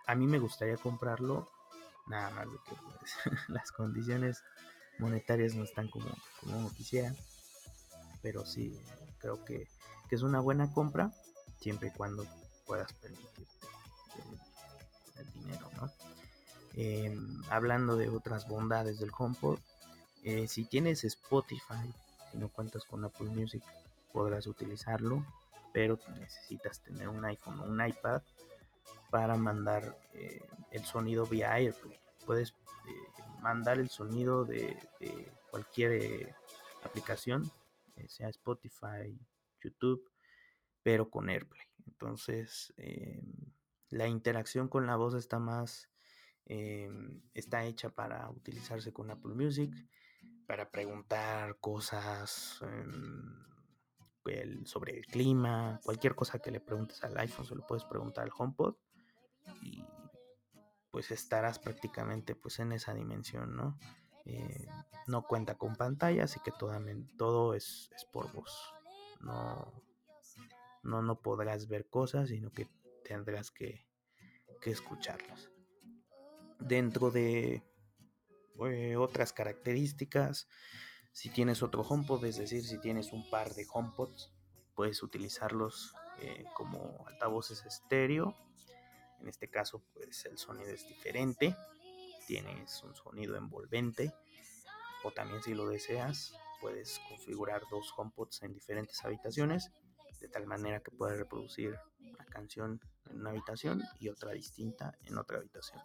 a 0.08 0.16
mí 0.16 0.26
me 0.26 0.40
gustaría 0.40 0.78
comprarlo, 0.78 1.48
nada 2.08 2.32
más 2.32 2.52
de 2.52 2.58
que 2.66 2.76
pues, 3.00 3.16
las 3.50 3.72
condiciones 3.72 4.44
monetarias 5.02 5.56
no 5.56 5.64
están 5.64 5.90
como, 5.90 6.10
como 6.40 6.72
quisiera. 6.74 7.14
Pero 8.22 8.46
sí, 8.46 8.80
creo 9.18 9.44
que, 9.44 9.68
es 10.10 10.24
una 10.24 10.42
buena 10.42 10.70
compra 10.74 11.14
siempre 11.62 11.88
y 11.88 11.92
cuando 11.92 12.26
puedas 12.66 12.92
permitirte 12.92 13.66
el, 15.18 15.32
dinero, 15.32 15.70
em, 16.74 17.42
hablando 17.50 17.96
de 17.96 18.10
otras 18.10 18.46
bondades 18.46 19.00
del 19.00 19.12
HomePod, 19.18 19.58
eh, 20.24 20.50
si 20.50 20.66
tienes 20.66 21.06
Spotify, 21.06 21.94
si 22.30 22.38
no 22.38 22.50
cuentas 22.50 22.84
con 22.84 23.06
Apple 23.06 23.30
Music, 23.30 23.64
podrás 24.12 24.48
utilizarlo, 24.48 25.26
pero 25.72 25.98
necesitas 26.20 26.82
tener 26.82 27.08
un 27.08 27.24
iPhone 27.24 27.60
o 27.60 27.64
un 27.64 27.86
iPad 27.86 28.22
para 29.10 29.36
mandar 29.38 29.98
eh, 30.14 30.42
el 30.72 30.84
sonido 30.84 31.26
vía 31.26 31.54
AirPlay. 31.54 32.00
Puedes 32.26 32.50
eh, 32.50 33.21
mandar 33.42 33.80
el 33.80 33.90
sonido 33.90 34.46
de, 34.46 34.78
cualquier 35.50 35.92
eh, 35.92 36.36
aplicación, 36.84 37.52
eh, 37.96 38.08
sea 38.08 38.30
Spotify, 38.30 39.20
YouTube, 39.62 40.10
pero 40.82 41.10
con 41.10 41.30
AirPlay. 41.30 41.68
Entonces, 41.88 42.74
em, 42.78 43.52
la 43.90 44.08
interacción 44.08 44.70
con 44.70 44.88
la 44.88 44.96
voz 44.96 45.16
está 45.16 45.40
más, 45.40 45.90
em, 46.46 47.22
está 47.34 47.66
hecha 47.66 47.90
para 47.90 48.30
utilizarse 48.30 48.94
con 48.94 49.12
Apple 49.12 49.34
Music, 49.34 49.74
para 50.48 50.70
preguntar 50.70 51.58
cosas 51.60 52.60
em, 52.62 54.66
sobre 54.66 54.98
el 54.98 55.06
clima, 55.08 55.80
cualquier 55.84 56.16
cosa 56.16 56.40
que 56.40 56.52
le 56.52 56.60
preguntes 56.60 57.04
al 57.04 57.18
iPhone, 57.18 57.46
se 57.46 57.56
lo 57.56 57.66
puedes 57.66 57.86
preguntar 57.86 58.24
al 58.24 58.32
HomePod 58.38 58.76
y 59.62 59.84
pues 60.92 61.10
estarás 61.12 61.58
prácticamente 61.58 62.36
pues 62.36 62.60
en 62.60 62.74
esa 62.74 62.94
dimensión, 62.94 63.56
¿no? 63.56 63.80
Eh, 64.26 64.68
no 65.08 65.24
cuenta 65.24 65.58
con 65.58 65.76
pantalla, 65.76 66.26
así 66.26 66.40
que 66.44 66.52
todo, 66.52 66.78
todo 67.18 67.56
es, 67.56 67.90
por 68.12 68.32
voz. 68.32 68.52
No, 69.22 69.74
no, 70.84 71.02
no 71.02 71.22
podrás 71.22 71.68
ver 71.68 71.88
cosas, 71.90 72.30
sino 72.30 72.52
que 72.52 72.68
tendrás 73.04 73.52
que, 73.52 73.88
que 74.62 74.72
escucharlas. 74.72 75.50
Dentro 76.60 77.10
de 77.10 77.64
eh, 78.68 78.96
otras 78.98 79.34
características, 79.34 80.48
si 81.14 81.30
tienes 81.30 81.64
otro 81.64 81.82
HomePod, 81.82 82.26
es 82.26 82.38
decir, 82.38 82.64
si 82.64 82.80
tienes 82.80 83.12
un 83.12 83.28
par 83.30 83.54
de 83.54 83.66
HomePods, 83.72 84.32
puedes 84.76 85.02
utilizarlos 85.04 85.94
eh, 86.20 86.46
como 86.54 87.06
altavoces 87.08 87.66
estéreo 87.66 88.36
en 89.22 89.30
este 89.30 89.50
caso, 89.50 89.84
pues 89.94 90.26
el 90.26 90.38
sonido 90.38 90.72
es 90.72 90.88
diferente, 90.88 91.56
tienes 92.28 92.82
un 92.84 92.96
sonido 92.96 93.36
envolvente, 93.36 94.14
o 95.04 95.12
también 95.12 95.42
si 95.44 95.54
lo 95.54 95.68
deseas, 95.68 96.34
puedes 96.60 97.00
configurar 97.10 97.64
dos 97.70 97.94
HomePods 97.96 98.44
en 98.44 98.54
diferentes 98.54 99.04
habitaciones, 99.04 99.72
de 100.20 100.28
tal 100.28 100.46
manera 100.46 100.82
que 100.82 100.92
puedas 100.92 101.18
reproducir 101.18 101.76
una 102.00 102.26
canción 102.26 102.80
en 103.10 103.22
una 103.22 103.32
habitación 103.32 103.84
y 104.00 104.10
otra 104.10 104.32
distinta 104.32 104.96
en 105.04 105.18
otra 105.18 105.38
habitación. 105.38 105.82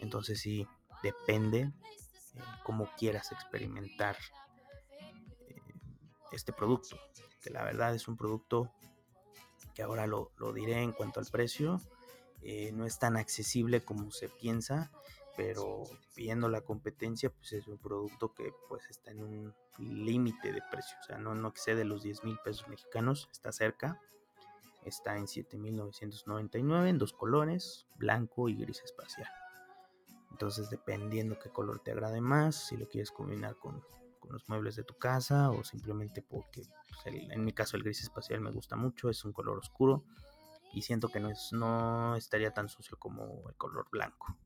Entonces 0.00 0.40
sí, 0.40 0.66
depende 1.02 1.60
eh, 1.60 2.40
cómo 2.64 2.90
quieras 2.96 3.30
experimentar 3.32 4.16
eh, 5.48 5.60
este 6.32 6.52
producto, 6.52 6.98
que 7.40 7.50
la 7.50 7.64
verdad 7.64 7.94
es 7.94 8.08
un 8.08 8.16
producto 8.16 8.72
que 9.74 9.82
ahora 9.82 10.08
lo 10.08 10.52
diré 10.52 10.82
en 10.82 10.92
cuanto 10.92 11.20
al 11.20 11.26
precio, 11.26 11.80
eh, 12.42 12.72
no 12.72 12.86
es 12.86 12.98
tan 12.98 13.16
accesible 13.16 13.84
como 13.84 14.10
se 14.10 14.28
piensa. 14.28 14.90
pero 15.36 15.84
viendo 16.16 16.48
la 16.48 16.62
competencia, 16.62 17.30
pues 17.30 17.52
es 17.52 17.68
un 17.68 17.78
producto 17.78 18.34
que 18.34 18.52
pues 18.68 18.82
está 18.90 19.12
en 19.12 19.22
un 19.22 19.54
límite 19.78 20.52
de 20.52 20.60
precio, 20.68 20.96
o 21.00 21.04
sea, 21.04 21.16
no, 21.16 21.32
no 21.36 21.46
excede 21.46 21.84
los 21.84 22.02
10 22.02 22.24
mil 22.24 22.36
pesos 22.44 22.66
mexicanos, 22.66 23.28
está 23.30 23.52
cerca, 23.52 24.00
está 24.84 25.16
en 25.16 25.26
7.999 25.26 26.88
en 26.88 26.98
dos 26.98 27.12
colores, 27.12 27.86
blanco 27.96 28.48
y 28.48 28.56
gris 28.56 28.82
espacial. 28.82 29.28
Entonces, 30.32 30.70
dependiendo 30.70 31.38
qué 31.38 31.50
color 31.50 31.78
te 31.84 31.92
agrade 31.92 32.20
más, 32.20 32.56
si 32.56 32.76
lo 32.76 32.88
quieres 32.88 33.12
combinar 33.12 33.54
con, 33.58 33.80
con 34.18 34.32
los 34.32 34.48
muebles 34.48 34.74
de 34.74 34.82
tu 34.82 34.98
casa 34.98 35.50
o 35.52 35.62
simplemente 35.62 36.20
porque 36.20 36.62
pues, 36.88 37.14
en 37.14 37.44
mi 37.44 37.52
caso 37.52 37.76
el 37.76 37.84
gris 37.84 38.02
espacial 38.02 38.40
me 38.40 38.50
gusta 38.50 38.74
mucho, 38.74 39.08
es 39.08 39.24
un 39.24 39.32
color 39.32 39.58
oscuro 39.58 40.04
y 40.72 40.82
siento 40.82 41.08
que 41.08 41.20
no, 41.20 41.30
es, 41.30 41.52
no 41.52 42.16
estaría 42.16 42.52
tan 42.52 42.68
sucio 42.68 42.98
como 42.98 43.48
el 43.48 43.56
color 43.56 43.88
blanco. 43.90 44.36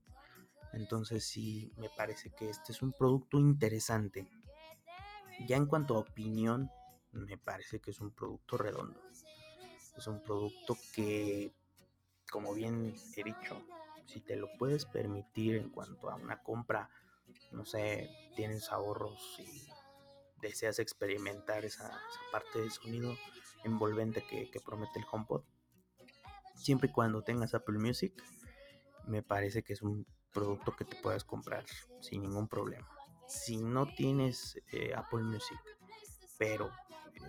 Entonces 0.72 1.24
sí, 1.24 1.72
me 1.76 1.90
parece 1.90 2.30
que 2.30 2.48
este 2.48 2.72
es 2.72 2.82
un 2.82 2.92
producto 2.92 3.38
interesante. 3.38 4.26
Ya 5.46 5.56
en 5.56 5.66
cuanto 5.66 5.96
a 5.96 6.00
opinión, 6.00 6.70
me 7.12 7.36
parece 7.36 7.80
que 7.80 7.90
es 7.90 8.00
un 8.00 8.10
producto 8.10 8.56
redondo. 8.56 9.00
Es 9.96 10.06
un 10.06 10.22
producto 10.22 10.76
que, 10.94 11.52
como 12.30 12.54
bien 12.54 12.94
he 13.16 13.24
dicho, 13.24 13.62
si 14.06 14.20
te 14.20 14.36
lo 14.36 14.48
puedes 14.58 14.86
permitir 14.86 15.56
en 15.56 15.68
cuanto 15.68 16.10
a 16.10 16.14
una 16.14 16.42
compra, 16.42 16.88
no 17.50 17.64
sé, 17.66 18.10
tienes 18.34 18.70
ahorros 18.70 19.38
y 19.38 19.68
deseas 20.40 20.78
experimentar 20.78 21.64
esa, 21.64 22.00
parte 22.30 22.60
del 22.60 22.70
sonido 22.70 23.14
envolvente 23.64 24.24
que, 24.24 24.50
que 24.50 24.60
promete 24.60 24.98
el 24.98 25.06
HomePod, 25.10 25.42
siempre 26.62 26.88
y 26.88 26.92
cuando 26.92 27.22
tengas 27.22 27.54
Apple 27.54 27.78
Music, 27.78 28.12
me 29.06 29.22
parece 29.22 29.62
que 29.62 29.72
es 29.72 29.82
un 29.82 30.06
producto 30.32 30.74
que 30.74 30.84
te 30.84 30.96
puedas 30.96 31.24
comprar 31.24 31.64
sin 32.00 32.22
ningún 32.22 32.48
problema. 32.48 32.88
Si 33.26 33.56
no 33.56 33.86
tienes 33.86 34.60
eh, 34.72 34.92
Apple 34.94 35.22
Music, 35.22 35.58
pero 36.38 36.70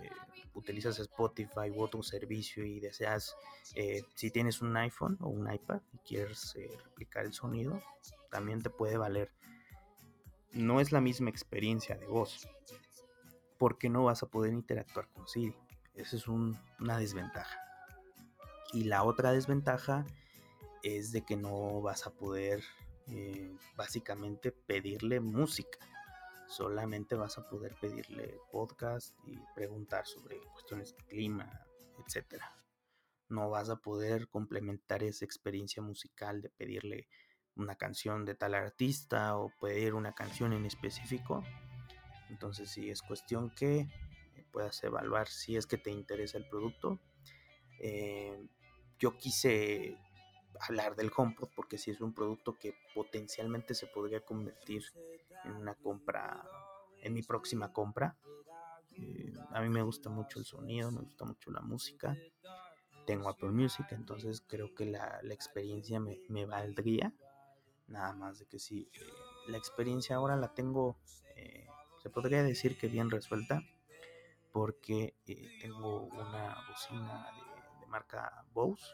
eh, 0.02 0.10
utilizas 0.54 0.98
Spotify 0.98 1.70
u 1.70 1.82
otro 1.82 2.02
servicio 2.02 2.64
y 2.64 2.80
deseas, 2.80 3.36
eh, 3.74 4.02
si 4.14 4.30
tienes 4.30 4.60
un 4.62 4.76
iPhone 4.76 5.16
o 5.20 5.28
un 5.28 5.52
iPad 5.52 5.80
y 5.92 5.98
quieres 5.98 6.54
replicar 6.84 7.24
el 7.24 7.32
sonido, 7.32 7.82
también 8.30 8.62
te 8.62 8.70
puede 8.70 8.96
valer. 8.96 9.32
No 10.52 10.80
es 10.80 10.92
la 10.92 11.00
misma 11.00 11.30
experiencia 11.30 11.96
de 11.96 12.06
voz, 12.06 12.48
porque 13.58 13.88
no 13.88 14.04
vas 14.04 14.22
a 14.22 14.26
poder 14.26 14.52
interactuar 14.52 15.08
con 15.08 15.26
Siri. 15.26 15.56
Esa 15.94 16.16
es 16.16 16.28
una 16.28 16.98
desventaja. 16.98 17.63
Y 18.74 18.84
la 18.84 19.04
otra 19.04 19.32
desventaja 19.32 20.04
es 20.82 21.12
de 21.12 21.24
que 21.24 21.36
no 21.36 21.80
vas 21.80 22.06
a 22.06 22.12
poder 22.12 22.62
eh, 23.06 23.56
básicamente 23.76 24.50
pedirle 24.50 25.20
música. 25.20 25.78
Solamente 26.48 27.14
vas 27.14 27.38
a 27.38 27.48
poder 27.48 27.76
pedirle 27.80 28.36
podcast 28.50 29.16
y 29.26 29.38
preguntar 29.54 30.06
sobre 30.06 30.40
cuestiones 30.52 30.96
de 30.96 31.04
clima, 31.04 31.66
etc. 31.98 32.42
No 33.28 33.48
vas 33.48 33.70
a 33.70 33.76
poder 33.76 34.28
complementar 34.28 35.04
esa 35.04 35.24
experiencia 35.24 35.80
musical 35.80 36.42
de 36.42 36.50
pedirle 36.50 37.08
una 37.54 37.76
canción 37.76 38.24
de 38.24 38.34
tal 38.34 38.54
artista 38.54 39.38
o 39.38 39.52
pedir 39.60 39.94
una 39.94 40.14
canción 40.14 40.52
en 40.52 40.66
específico. 40.66 41.44
Entonces 42.28 42.70
sí 42.70 42.90
es 42.90 43.02
cuestión 43.02 43.54
que 43.54 43.88
puedas 44.52 44.82
evaluar 44.82 45.28
si 45.28 45.56
es 45.56 45.66
que 45.66 45.78
te 45.78 45.90
interesa 45.90 46.38
el 46.38 46.48
producto. 46.48 46.98
Eh, 47.80 48.48
yo 48.98 49.16
quise 49.16 49.98
hablar 50.60 50.96
del 50.96 51.10
HomePod 51.14 51.48
porque 51.54 51.78
si 51.78 51.90
es 51.90 52.00
un 52.00 52.14
producto 52.14 52.58
que 52.58 52.74
potencialmente 52.94 53.74
se 53.74 53.86
podría 53.86 54.20
convertir 54.20 54.84
en 55.44 55.52
una 55.52 55.74
compra, 55.74 56.42
en 57.02 57.12
mi 57.12 57.22
próxima 57.22 57.72
compra. 57.72 58.16
Eh, 58.96 59.32
a 59.50 59.60
mí 59.60 59.68
me 59.68 59.82
gusta 59.82 60.08
mucho 60.10 60.38
el 60.38 60.44
sonido, 60.44 60.90
me 60.90 61.00
gusta 61.00 61.24
mucho 61.24 61.50
la 61.50 61.60
música. 61.60 62.16
Tengo 63.06 63.28
Apple 63.28 63.50
Music, 63.50 63.86
entonces 63.90 64.42
creo 64.46 64.74
que 64.74 64.86
la, 64.86 65.20
experiencia 65.30 66.00
me, 66.00 66.46
valdría. 66.46 67.12
Nada 67.86 68.14
más 68.14 68.38
de 68.38 68.46
que 68.46 68.58
si 68.58 68.88
eh, 68.94 69.00
la 69.48 69.58
experiencia 69.58 70.16
ahora 70.16 70.36
la 70.36 70.54
tengo, 70.54 70.96
eh, 71.36 71.66
se 72.02 72.08
podría 72.08 72.42
decir 72.42 72.78
que 72.78 72.88
bien 72.88 73.10
resuelta, 73.10 73.62
porque 74.52 75.14
tengo 75.60 76.04
una 76.04 76.56
bocina 76.68 77.30
de 77.36 77.43
marca 77.94 78.44
Bose 78.52 78.84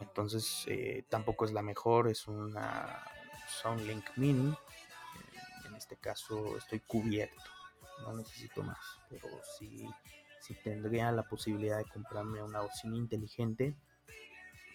entonces 0.00 0.64
eh, 0.68 1.04
tampoco 1.08 1.44
es 1.44 1.52
la 1.52 1.62
mejor, 1.62 2.08
es 2.08 2.26
una 2.28 3.02
Soundlink 3.48 4.04
Mini. 4.16 4.54
En 5.66 5.74
este 5.74 5.96
caso 5.96 6.56
estoy 6.56 6.80
cubierto, 6.80 7.42
no 8.02 8.12
necesito 8.16 8.62
más, 8.62 8.78
pero 9.08 9.28
si 9.56 9.88
tendría 10.64 11.12
la 11.12 11.24
posibilidad 11.24 11.78
de 11.78 11.84
comprarme 11.84 12.42
una 12.42 12.60
bocina 12.62 12.96
inteligente 12.96 13.76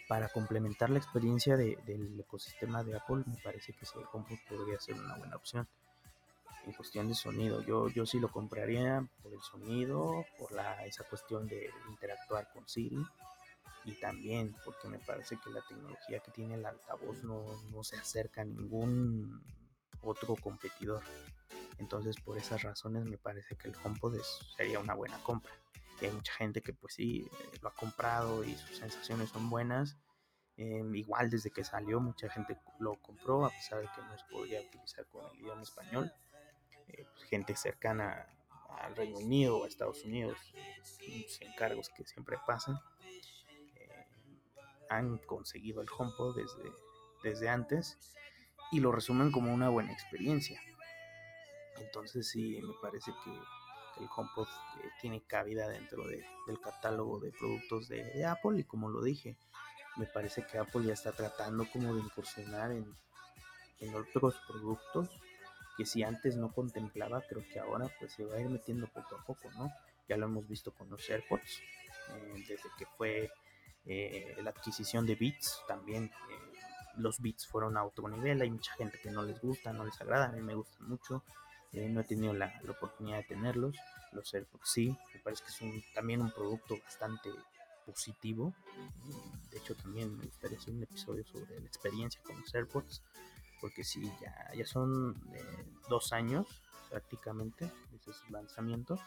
para 0.07 0.29
complementar 0.29 0.89
la 0.89 0.99
experiencia 0.99 1.57
del 1.57 2.19
ecosistema 2.19 2.83
de 2.83 2.95
Apple, 2.95 3.23
me 3.25 3.37
parece 3.41 3.73
que 3.73 3.85
ese 3.85 3.97
HomePod 4.11 4.37
podría 4.47 4.79
ser 4.79 4.95
una 4.95 5.17
buena 5.17 5.35
opción. 5.35 5.67
En 6.65 6.73
cuestión 6.73 7.09
de 7.09 7.15
sonido, 7.15 7.61
yo, 7.61 7.89
yo 7.89 8.05
sí 8.05 8.19
lo 8.19 8.31
compraría 8.31 9.05
por 9.21 9.33
el 9.33 9.41
sonido, 9.41 10.25
por 10.37 10.51
la, 10.53 10.85
esa 10.85 11.03
cuestión 11.03 11.45
de 11.47 11.69
interactuar 11.89 12.49
con 12.53 12.67
Siri 12.67 13.05
y 13.85 13.93
también 13.93 14.55
porque 14.63 14.87
me 14.87 14.99
parece 14.99 15.37
que 15.37 15.49
la 15.49 15.61
tecnología 15.61 16.19
que 16.19 16.31
tiene 16.31 16.55
el 16.55 16.65
altavoz 16.65 17.21
no, 17.23 17.83
se 17.83 17.97
acerca 17.97 18.41
a 18.41 18.45
ningún 18.45 19.43
otro 20.01 20.35
competidor. 20.35 21.03
Entonces 21.79 22.15
por 22.23 22.37
esas 22.37 22.63
razones 22.63 23.03
me 23.05 23.17
parece 23.17 23.55
que 23.55 23.67
el 23.67 23.75
HomePod 23.83 24.17
sería 24.55 24.79
una 24.79 24.93
buena 24.93 25.17
compra. 25.23 25.51
Y 26.01 26.05
hay 26.05 26.11
mucha 26.11 26.33
gente 26.33 26.61
que 26.61 26.73
pues 26.73 26.95
sí 26.95 27.25
eh, 27.31 27.57
lo 27.61 27.69
ha 27.69 27.73
comprado 27.73 28.43
y 28.43 28.55
sus 28.55 28.77
sensaciones 28.77 29.29
son 29.29 29.49
buenas. 29.49 29.97
Em, 30.55 30.93
igual 30.95 31.29
desde 31.29 31.49
que 31.49 31.63
salió 31.63 31.99
mucha 31.99 32.29
gente 32.29 32.57
lo 32.79 32.95
compró 33.01 33.45
a 33.45 33.49
pesar 33.49 33.81
de 33.81 33.87
que 33.87 34.01
no 34.01 34.17
se 34.17 34.25
podía 34.31 34.61
utilizar 34.61 35.05
con 35.07 35.25
el 35.31 35.39
idioma 35.39 35.63
español. 35.63 36.11
Eh, 36.89 37.05
pues, 37.13 37.23
gente 37.29 37.55
cercana 37.55 38.27
al 38.81 38.95
Reino 38.95 39.17
Unido 39.19 39.59
o 39.59 39.65
a 39.65 39.67
Estados 39.67 40.03
Unidos, 40.03 40.37
encargos 41.41 41.89
que 41.95 42.03
siempre 42.05 42.37
pasan 42.45 42.79
han 44.93 45.17
conseguido 45.19 45.81
el 45.81 45.87
HomePod 45.95 46.35
desde, 46.35 46.71
desde 47.23 47.49
antes 47.49 47.97
y 48.71 48.79
lo 48.79 48.91
resumen 48.91 49.31
como 49.31 49.53
una 49.53 49.69
buena 49.69 49.91
experiencia. 49.91 50.61
Entonces 51.77 52.29
sí, 52.29 52.59
me 52.61 52.73
parece 52.81 53.11
que, 53.23 53.31
el 54.01 54.09
HomePod 54.15 54.47
eh, 54.47 54.89
tiene 55.01 55.21
cabida 55.21 55.67
dentro 55.69 56.07
de, 56.07 56.25
del 56.47 56.59
catálogo 56.59 57.19
de 57.19 57.31
productos 57.31 57.87
de, 57.89 58.25
Apple 58.25 58.59
y 58.59 58.63
como 58.63 58.89
lo 58.89 59.03
dije, 59.03 59.37
me 59.97 60.07
parece 60.07 60.45
que 60.47 60.57
Apple 60.57 60.85
ya 60.85 60.93
está 60.93 61.11
tratando 61.11 61.67
como 61.71 61.93
de 61.93 62.01
incursionar 62.01 62.71
en, 62.71 62.91
en 63.79 63.95
otros 63.95 64.35
productos 64.47 65.09
que 65.77 65.85
si 65.85 66.03
antes 66.03 66.35
no 66.35 66.51
contemplaba, 66.51 67.21
creo 67.21 67.43
que 67.51 67.59
ahora 67.59 67.89
pues 67.99 68.13
se 68.13 68.25
va 68.25 68.35
a 68.35 68.41
ir 68.41 68.49
metiendo 68.49 68.87
poco 68.87 69.15
a 69.15 69.25
poco, 69.25 69.51
¿no? 69.57 69.71
Ya 70.07 70.17
lo 70.17 70.25
hemos 70.25 70.47
visto 70.47 70.71
con 70.73 70.89
los 70.89 71.09
AirPods, 71.09 71.61
eh, 72.09 72.45
desde 72.47 72.69
que 72.77 72.85
fue 72.97 73.31
eh, 73.85 74.37
la 74.41 74.51
adquisición 74.51 75.05
de 75.05 75.15
bits 75.15 75.61
también 75.67 76.05
eh, 76.05 76.57
los 76.95 77.19
bits 77.19 77.45
fueron 77.45 77.75
a 77.75 77.83
otro 77.83 78.07
nivel 78.07 78.41
hay 78.41 78.49
mucha 78.49 78.71
gente 78.75 78.97
que 78.97 79.11
no 79.11 79.23
les 79.23 79.41
gusta 79.41 79.73
no 79.73 79.83
les 79.83 79.99
agrada 79.99 80.27
a 80.27 80.31
mí 80.31 80.39
me 80.39 80.55
gustan 80.55 80.87
mucho 80.87 81.21
eh, 81.73 81.89
no 81.89 81.99
he 81.99 82.05
tenido 82.05 82.31
la, 82.33 82.61
oportunidad 82.69 83.17
de 83.17 83.23
tenerlos 83.23 83.75
los 84.13 84.33
AirPods 84.33 84.69
sí 84.69 84.97
me 85.13 85.19
parece 85.19 85.43
que 85.43 85.49
es 85.49 85.61
un, 85.61 85.83
también 85.93 86.21
un 86.21 86.31
producto 86.31 86.77
bastante 86.81 87.29
positivo 87.85 88.53
de 89.51 89.57
hecho 89.57 89.75
también 89.75 90.17
me 90.17 90.27
gustaría 90.27 90.57
hacer 90.57 90.73
un 90.73 90.83
episodio 90.83 91.25
sobre 91.25 91.59
la 91.59 91.67
experiencia 91.67 92.21
con 92.23 92.39
los 92.39 92.55
AirPods 92.55 93.01
porque 93.63 93.85
sí 93.85 94.11
ya, 94.19 94.51
ya 94.53 94.65
son 94.65 95.15
dos 95.87 96.11
años 96.11 96.45
prácticamente 96.89 97.71
desde 97.91 98.11
su 98.11 98.29
lanzamiento 98.29 98.99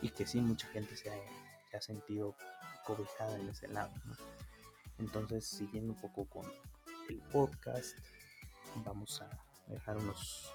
y 0.00 0.08
que 0.08 0.26
sí 0.26 0.40
mucha 0.40 0.66
gente 0.68 0.96
se 0.96 1.10
ha 1.10 1.80
sentido 1.82 2.34
cobijada 2.86 3.38
en 3.38 3.50
ese 3.50 3.68
lado. 3.68 3.92
Entonces, 4.96 5.46
siguiendo 5.46 5.92
un 5.92 6.00
poco 6.00 6.24
con 6.24 6.50
el 7.10 7.20
podcast, 7.30 7.98
vamos 8.76 9.20
a 9.20 9.28
dejar 9.66 9.98
unos 9.98 10.50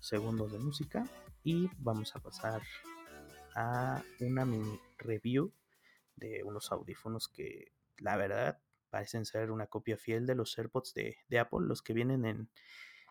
segundos 0.00 0.50
de 0.50 0.58
música 0.58 1.06
y 1.44 1.70
vamos 1.78 2.16
a 2.16 2.18
pasar 2.18 2.60
a 3.54 4.02
una 4.18 4.44
mini 4.44 4.80
review 4.98 5.52
de 6.16 6.42
unos 6.42 6.72
audífonos 6.72 7.28
que 7.28 7.70
la 7.98 8.16
verdad 8.16 8.58
parecen 8.94 9.26
ser 9.26 9.50
una 9.50 9.66
copia 9.66 9.96
fiel 9.96 10.24
de 10.24 10.36
los 10.36 10.56
AirPods 10.56 10.94
de, 10.94 11.38
Apple, 11.40 11.66
los 11.66 11.82
que 11.82 11.92
vienen 11.92 12.24
en, 12.24 12.48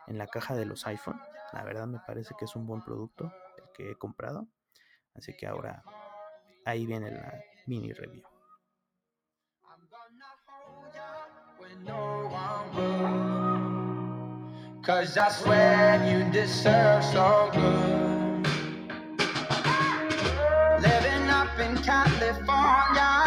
en, 0.08 0.18
la 0.18 0.28
caja 0.28 0.56
de 0.56 0.66
los 0.66 0.88
iPhone. 0.88 1.20
La 1.52 1.62
verdad 1.66 1.88
me 1.88 2.00
parece 2.08 2.36
que 2.40 2.46
es 2.46 2.56
un 2.56 2.66
buen 2.66 2.82
producto 2.82 3.34
el 3.58 3.66
que 3.74 3.92
he 3.92 3.96
comprado. 3.98 4.48
Así 5.14 5.36
que 5.36 5.46
ahora 5.46 5.84
ahí 6.64 6.86
viene 6.86 7.12
la 7.12 7.38
mini 7.66 7.92
review. 7.92 8.24
Cause 14.84 15.18
I 15.18 15.30
swear 15.32 16.00
you 16.10 16.32
deserve 16.32 17.04
so 17.04 17.50
good. 17.52 18.04
In 21.60 21.78
California. 21.78 23.23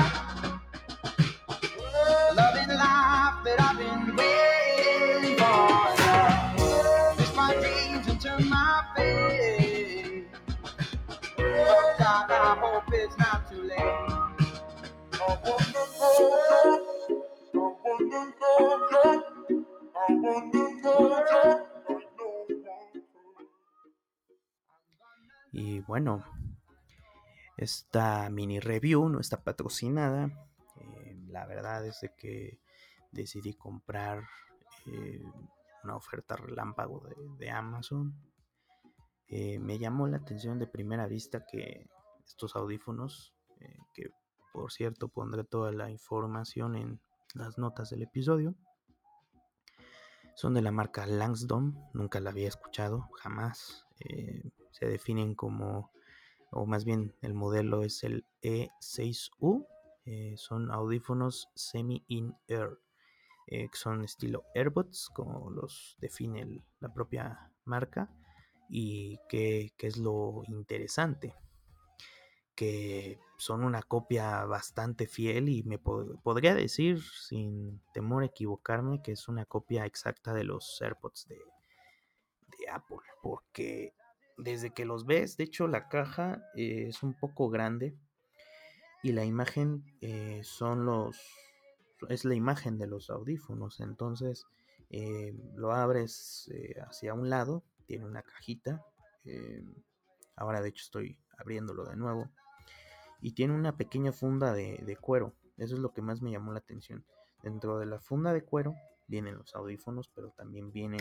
Y 25.58 25.80
bueno, 25.80 26.22
esta 27.56 28.28
mini 28.28 28.60
review 28.60 29.08
no 29.08 29.20
está 29.20 29.42
patrocinada. 29.42 30.26
Eh, 30.76 31.16
la 31.28 31.46
verdad 31.46 31.86
es 31.86 32.02
de 32.02 32.12
que 32.14 32.60
decidí 33.10 33.54
comprar 33.54 34.28
eh, 34.84 35.24
una 35.82 35.96
oferta 35.96 36.36
relámpago 36.36 37.08
de, 37.38 37.50
Amazon. 37.50 38.14
Eh, 39.28 39.58
me 39.58 39.78
llamó 39.78 40.06
la 40.06 40.18
atención 40.18 40.58
de 40.58 40.66
primera 40.66 41.06
vista 41.06 41.46
que 41.46 41.88
estos 42.26 42.54
audífonos, 42.54 43.34
que 43.94 44.10
por 44.52 44.70
cierto 44.70 45.08
pondré 45.08 45.42
toda 45.44 45.72
la 45.72 45.88
información 45.90 46.76
en 46.76 47.00
las 47.32 47.56
notas 47.56 47.88
del 47.88 48.02
episodio, 48.02 48.54
son 50.36 50.54
de 50.54 50.62
la 50.62 50.70
marca 50.70 51.04
Langsdom, 51.06 51.74
nunca 51.92 52.20
la 52.20 52.30
había 52.30 52.46
escuchado, 52.46 53.08
jamás. 53.20 53.84
se 54.70 54.86
definen 54.86 55.34
como 55.34 55.90
o 56.50 56.66
más 56.66 56.84
bien 56.84 57.14
el 57.22 57.34
modelo 57.34 57.82
es 57.82 58.02
el 58.04 58.24
E6U. 58.42 59.66
Eh, 60.04 60.34
son 60.36 60.70
audífonos 60.70 61.48
semi-in-ear, 61.54 62.78
eh, 63.48 63.68
que 63.68 63.76
son 63.76 64.04
estilo 64.04 64.44
AirBuds, 64.54 65.10
como 65.12 65.50
los 65.50 65.96
define 66.00 66.62
la 66.80 66.92
propia 66.92 67.52
marca. 67.64 68.10
Y 68.68 69.18
que, 69.28 69.72
es 69.78 69.96
lo 69.96 70.42
interesante, 70.46 71.34
que 72.56 73.20
son 73.36 73.62
una 73.62 73.82
copia 73.82 74.44
bastante 74.46 75.06
fiel 75.06 75.50
y 75.50 75.62
me 75.62 75.78
podría 75.78 76.54
decir 76.54 77.02
sin 77.02 77.80
temor 77.92 78.22
a 78.22 78.26
equivocarme 78.26 79.02
que 79.02 79.12
es 79.12 79.28
una 79.28 79.44
copia 79.44 79.84
exacta 79.84 80.32
de 80.32 80.44
los 80.44 80.80
AirPods 80.80 81.28
de, 81.28 81.38
Apple, 82.72 82.98
porque 83.22 83.94
desde 84.38 84.70
que 84.70 84.86
los 84.86 85.06
ves, 85.06 85.36
de 85.36 85.44
hecho 85.44 85.68
la 85.68 85.88
caja 85.88 86.42
eh, 86.56 86.86
es 86.88 87.04
un 87.04 87.14
poco 87.14 87.48
grande 87.48 87.94
y 89.04 89.12
la 89.12 89.24
imagen 89.24 89.84
eh, 90.00 90.40
son 90.42 90.84
los 90.84 91.16
es 92.08 92.24
la 92.24 92.34
imagen 92.34 92.76
de 92.76 92.88
los 92.88 93.08
audífonos. 93.08 93.78
Entonces 93.78 94.46
eh, 94.90 95.32
lo 95.54 95.72
abres 95.72 96.50
hacia 96.88 97.14
un 97.14 97.30
lado 97.30 97.62
tiene 97.86 98.04
una 98.04 98.22
cajita 98.22 98.84
ahora 100.34 100.60
de 100.60 100.70
hecho 100.70 100.82
estoy 100.82 101.18
abriéndolo 101.36 101.84
de 101.84 101.96
nuevo 101.96 102.30
y 103.20 103.32
tiene 103.32 103.54
una 103.54 103.76
pequeña 103.76 104.12
funda 104.12 104.52
de, 104.52 104.98
cuero 105.00 105.32
eso 105.56 105.74
es 105.74 105.80
lo 105.80 105.92
que 105.92 106.02
más 106.02 106.22
me 106.22 106.30
llamó 106.30 106.52
la 106.52 106.58
atención 106.58 107.04
dentro 107.42 107.78
de 107.78 107.86
la 107.86 107.98
funda 107.98 108.32
de 108.32 108.44
cuero 108.44 108.74
vienen 109.06 109.36
los 109.36 109.54
audífonos 109.54 110.08
pero 110.08 110.30
también 110.30 110.72
vienen 110.72 111.00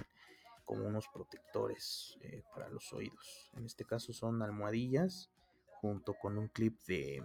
como 0.65 0.87
unos 0.87 1.07
protectores 1.07 2.17
eh, 2.21 2.43
para 2.53 2.67
los 2.69 2.91
oídos. 2.91 3.51
En 3.53 3.65
este 3.65 3.85
caso 3.85 4.11
son 4.11 4.41
almohadillas 4.41 5.29
junto 5.79 6.15
con 6.15 6.37
un 6.37 6.47
clip 6.47 6.81
de, 6.87 7.23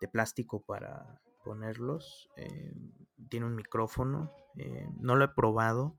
de 0.00 0.08
plástico 0.08 0.60
para 0.60 1.20
ponerlos. 1.44 2.30
Eh, 2.36 2.74
tiene 3.28 3.46
un 3.46 3.54
micrófono. 3.54 4.32
Eh, 4.56 4.88
no 4.98 5.14
lo 5.14 5.26
he 5.26 5.28
probado. 5.28 5.94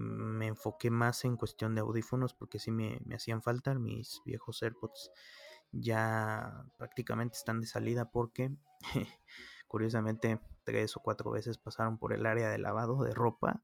Me 0.00 0.46
enfoqué 0.46 0.90
más 0.90 1.24
en 1.24 1.36
cuestión 1.36 1.74
de 1.74 1.82
audífonos 1.82 2.34
porque 2.34 2.58
sí 2.58 2.70
me, 2.70 3.00
me 3.04 3.16
hacían 3.16 3.42
falta. 3.42 3.74
Mis 3.74 4.22
viejos 4.24 4.62
AirPods 4.62 5.10
ya 5.72 6.64
prácticamente 6.76 7.36
están 7.36 7.60
de 7.60 7.66
salida 7.66 8.10
porque 8.10 8.50
curiosamente 9.68 10.40
tres 10.64 10.96
o 10.96 11.00
cuatro 11.00 11.30
veces 11.30 11.58
pasaron 11.58 11.98
por 11.98 12.12
el 12.12 12.26
área 12.26 12.48
de 12.48 12.58
lavado 12.58 13.02
de 13.04 13.14
ropa 13.14 13.62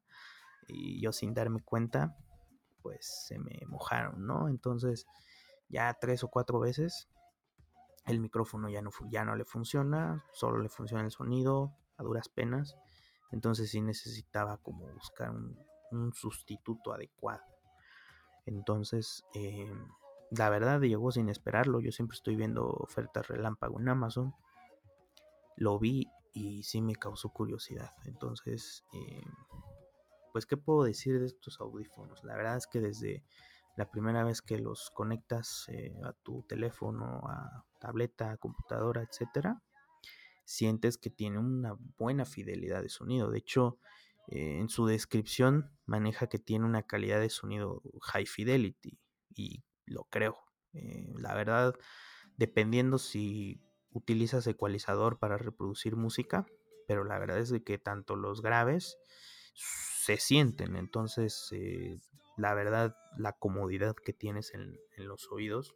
y 0.68 1.01
yo 1.01 1.12
sin 1.12 1.35
darme 1.35 1.62
cuenta, 1.62 2.16
pues 2.83 3.25
se 3.27 3.38
me 3.38 3.62
mojaron, 3.66 4.27
¿no? 4.27 4.49
Entonces, 4.49 5.07
ya 5.68 5.96
tres 6.01 6.22
o 6.22 6.29
cuatro 6.29 6.61
veces 6.61 7.09
el 8.07 8.20
micrófono 8.20 8.68
ya 8.68 8.83
no, 8.83 8.90
ya 9.11 9.25
no 9.25 9.35
le 9.35 9.44
funciona, 9.44 10.25
solo 10.33 10.59
le 10.62 10.68
funciona 10.68 11.05
el 11.05 11.11
sonido 11.11 11.77
a 11.96 12.05
duras 12.05 12.29
penas. 12.29 12.77
Entonces 13.33 13.70
sí 13.70 13.81
necesitaba 13.81 14.59
como 14.59 14.87
buscar 14.92 15.31
un, 15.31 15.59
sustituto 16.12 16.92
adecuado. 16.92 17.42
Entonces, 18.46 19.25
eh, 19.35 19.72
la 20.31 20.51
verdad 20.51 20.81
llegó 20.81 21.11
sin 21.11 21.29
esperarlo. 21.29 21.81
Yo 21.81 21.92
siempre 21.92 22.16
estoy 22.16 22.37
viendo 22.37 22.66
ofertas 22.66 23.29
relámpago 23.29 23.81
en 23.81 23.88
Amazon. 23.88 24.35
Lo 25.57 25.79
vi 25.79 26.09
y 26.33 26.62
sí 26.62 26.83
me 26.83 26.94
causó 26.94 27.31
curiosidad. 27.31 27.92
Entonces, 28.05 28.85
eh, 28.92 29.25
pues, 30.33 30.46
¿qué 30.46 30.57
puedo 30.57 30.85
decir 30.85 31.18
de 31.18 31.27
estos 31.27 31.61
audífonos? 31.61 32.22
La 32.25 32.37
verdad 32.37 32.57
es 32.57 32.66
que 32.66 32.81
desde 32.81 33.25
la 33.77 33.90
primera 33.90 34.25
vez 34.25 34.42
que 34.42 34.59
los 34.59 34.90
conectas 34.90 35.66
eh, 35.68 35.94
a 36.05 36.12
tu 36.12 36.42
teléfono, 36.42 37.22
a 37.27 37.64
tableta, 37.79 38.37
computadora, 38.37 39.03
etcétera, 39.03 39.62
sientes 40.44 40.99
que 40.99 41.11
tiene 41.11 41.38
una 41.38 41.77
buena 41.99 42.25
fidelidad 42.25 42.83
de 42.83 42.88
sonido. 42.88 43.31
De 43.31 43.38
hecho, 43.38 43.79
eh, 44.29 44.59
en 44.59 44.69
su 44.69 44.87
descripción 44.87 45.71
maneja 45.85 46.29
que 46.29 46.39
tiene 46.39 46.65
una 46.65 46.83
calidad 46.83 47.21
de 47.21 47.31
sonido 47.31 47.83
high 48.03 48.27
fidelity 48.27 48.99
y 49.35 49.65
lo 49.85 50.05
creo. 50.05 50.39
Eh, 50.73 51.12
la 51.19 51.35
verdad, 51.35 51.75
dependiendo 52.37 52.99
si 52.99 53.62
utilizas 53.91 54.47
ecualizador 54.47 55.19
para 55.19 55.39
reproducir 55.39 55.97
música, 55.97 56.47
pero 56.87 57.05
la 57.05 57.19
verdad 57.19 57.39
es 57.39 57.53
que 57.65 57.79
tanto 57.79 58.17
los 58.17 58.43
graves 58.43 58.99
se 59.55 60.19
sienten. 60.19 60.77
Entonces, 60.77 61.49
eh, 61.53 61.99
la 62.37 62.55
verdad, 62.55 62.97
la 63.17 63.33
comodidad 63.33 63.95
que 63.97 64.12
tienes 64.12 64.53
en, 64.55 64.79
los 64.99 65.31
oídos 65.31 65.75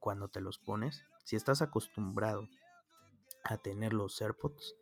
cuando 0.00 0.28
te 0.28 0.40
los 0.40 0.58
pones, 0.58 1.04
si 1.24 1.36
estás 1.36 1.62
acostumbrado 1.62 2.48
a 3.44 3.58
tener 3.58 3.92
los 3.92 4.20
AirPods 4.20 4.74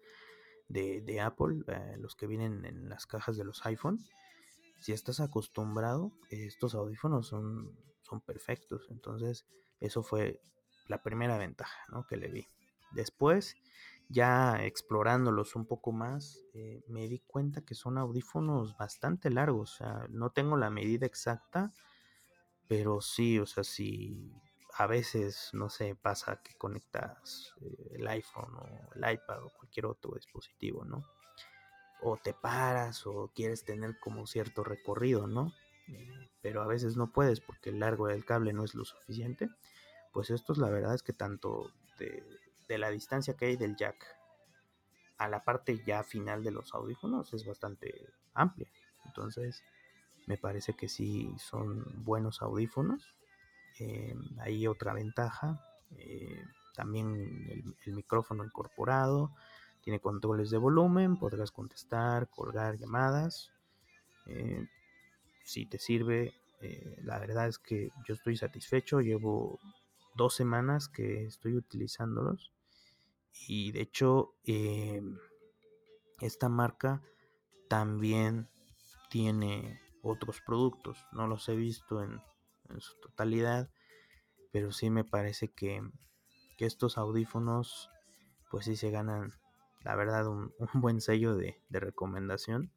de, 0.70 1.20
Apple, 1.20 1.64
eh, 1.66 1.96
los 1.98 2.14
que 2.14 2.26
vienen 2.26 2.64
en 2.64 2.88
las 2.88 3.06
cajas 3.06 3.36
de 3.36 3.44
los 3.44 3.66
iPhone, 3.66 3.98
si 4.80 4.92
estás 4.92 5.20
acostumbrado, 5.20 6.12
estos 6.30 6.74
audífonos 6.74 7.26
son, 7.26 7.76
son 8.02 8.20
perfectos. 8.20 8.86
Entonces, 8.90 9.46
eso 9.80 10.02
fue 10.02 10.40
la 10.86 11.02
primera 11.02 11.36
ventaja 11.36 11.80
que 12.08 12.16
le 12.16 12.28
vi. 12.28 12.46
Después, 12.92 13.56
ya 14.08 14.64
explorándolos 14.64 15.54
un 15.54 15.66
poco 15.66 15.92
más, 15.92 16.40
eh, 16.54 16.82
me 16.88 17.08
di 17.08 17.20
cuenta 17.20 17.60
que 17.60 17.74
son 17.74 17.98
audífonos 17.98 18.76
bastante 18.76 19.30
largos. 19.30 19.74
O 19.74 19.76
sea, 19.76 20.06
no 20.08 20.30
tengo 20.30 20.56
la 20.56 20.70
medida 20.70 21.06
exacta, 21.06 21.72
pero 22.68 23.00
sí, 23.00 23.38
o 23.38 23.46
sea, 23.46 23.64
si 23.64 24.32
a 24.74 24.86
veces, 24.86 25.50
no 25.52 25.68
sé, 25.68 25.94
pasa 25.94 26.42
que 26.42 26.54
conectas 26.56 27.54
eh, 27.60 27.96
el 27.96 28.08
iPhone 28.08 28.54
o 28.56 28.66
el 28.94 29.12
iPad 29.12 29.44
o 29.44 29.50
cualquier 29.50 29.86
otro 29.86 30.14
dispositivo, 30.14 30.84
¿no? 30.84 31.04
O 32.02 32.16
te 32.16 32.32
paras 32.32 33.06
o 33.06 33.30
quieres 33.34 33.64
tener 33.64 33.98
como 34.00 34.26
cierto 34.26 34.64
recorrido, 34.64 35.26
¿no? 35.26 35.52
Eh, 35.88 36.30
pero 36.40 36.62
a 36.62 36.66
veces 36.66 36.96
no 36.96 37.12
puedes 37.12 37.40
porque 37.40 37.70
el 37.70 37.80
largo 37.80 38.06
del 38.06 38.24
cable 38.24 38.52
no 38.52 38.64
es 38.64 38.74
lo 38.74 38.84
suficiente. 38.84 39.48
Pues 40.12 40.30
estos 40.30 40.58
la 40.58 40.70
verdad 40.70 40.94
es 40.94 41.02
que 41.02 41.12
tanto 41.12 41.70
de 41.98 42.22
de 42.70 42.78
la 42.78 42.90
distancia 42.90 43.34
que 43.34 43.46
hay 43.46 43.56
del 43.56 43.74
jack 43.76 44.16
a 45.18 45.28
la 45.28 45.42
parte 45.42 45.82
ya 45.84 46.04
final 46.04 46.44
de 46.44 46.52
los 46.52 46.72
audífonos 46.72 47.34
es 47.34 47.44
bastante 47.44 47.92
amplia. 48.32 48.70
Entonces, 49.04 49.64
me 50.28 50.38
parece 50.38 50.74
que 50.74 50.88
sí 50.88 51.34
son 51.36 51.84
buenos 52.04 52.42
audífonos. 52.42 53.16
Eh, 53.80 54.14
hay 54.38 54.66
otra 54.66 54.92
ventaja. 54.92 55.60
Eh, 55.96 56.44
también 56.74 57.74
el, 57.84 57.94
micrófono 57.94 58.44
incorporado. 58.44 59.32
Tiene 59.82 60.00
controles 60.00 60.50
de 60.50 60.58
volumen. 60.58 61.16
Podrás 61.16 61.50
contestar, 61.50 62.28
colgar 62.30 62.76
llamadas. 62.76 63.50
Eh, 64.26 64.66
si 65.44 65.66
te 65.66 65.78
sirve, 65.78 66.34
la 67.02 67.18
verdad 67.18 67.48
es 67.48 67.58
que 67.58 67.90
yo 68.06 68.14
estoy 68.14 68.36
satisfecho. 68.36 69.00
Llevo 69.00 69.58
dos 70.14 70.34
semanas 70.34 70.88
que 70.88 71.24
estoy 71.24 71.56
utilizándolos 71.56 72.52
y 73.48 73.72
de 73.72 73.82
hecho, 73.82 74.34
em, 74.44 75.18
esta 76.20 76.48
marca 76.48 77.02
también 77.68 78.48
tiene 79.08 79.80
otros 80.02 80.40
productos. 80.40 80.98
No 81.12 81.26
los 81.26 81.48
he 81.48 81.56
visto 81.56 82.02
en, 82.02 82.20
su 82.78 82.98
totalidad, 83.00 83.70
pero 84.52 84.70
sí 84.72 84.90
me 84.90 85.04
parece 85.04 85.48
que, 85.48 85.82
estos 86.58 86.98
audífonos 86.98 87.88
pues 88.50 88.66
sí 88.66 88.76
se 88.76 88.90
ganan 88.90 89.32
la 89.82 89.96
verdad 89.96 90.26
un, 90.26 90.52
buen 90.74 91.00
sello 91.00 91.34
de, 91.34 91.58
recomendación. 91.70 92.70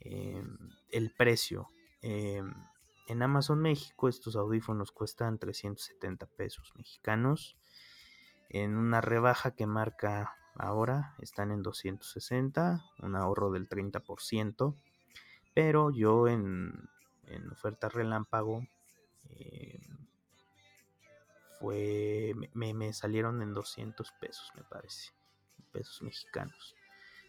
Em, 0.00 0.58
el 0.90 1.10
precio. 1.10 1.68
Em, 2.02 2.52
en 3.08 3.22
Amazon 3.22 3.60
México 3.60 4.08
estos 4.08 4.36
audífonos 4.36 4.92
cuestan 4.92 5.38
370 5.38 6.26
pesos 6.26 6.72
mexicanos. 6.76 7.56
En 8.50 8.76
una 8.76 9.00
rebaja 9.00 9.56
que 9.56 9.66
marca 9.66 10.36
ahora 10.54 11.14
están 11.20 11.50
en 11.50 11.62
260, 11.62 12.84
un 13.02 13.16
ahorro 13.16 13.50
del 13.50 13.68
30%. 13.68 14.76
Pero 15.54 15.90
yo 15.90 16.28
en, 16.28 16.88
oferta 17.50 17.88
relámpago 17.88 18.66
eh, 19.38 19.80
fue 21.58 22.32
me, 22.54 22.74
me, 22.74 22.92
salieron 22.92 23.42
en 23.42 23.54
200 23.54 24.12
pesos 24.12 24.50
me 24.54 24.62
parece 24.64 25.10
pesos 25.72 26.02
mexicanos. 26.02 26.74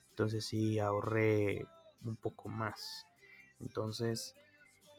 Entonces 0.10 0.46
sí 0.46 0.80
ahorré 0.80 1.68
un 2.04 2.16
poco 2.16 2.50
más. 2.50 3.06
Entonces 3.60 4.36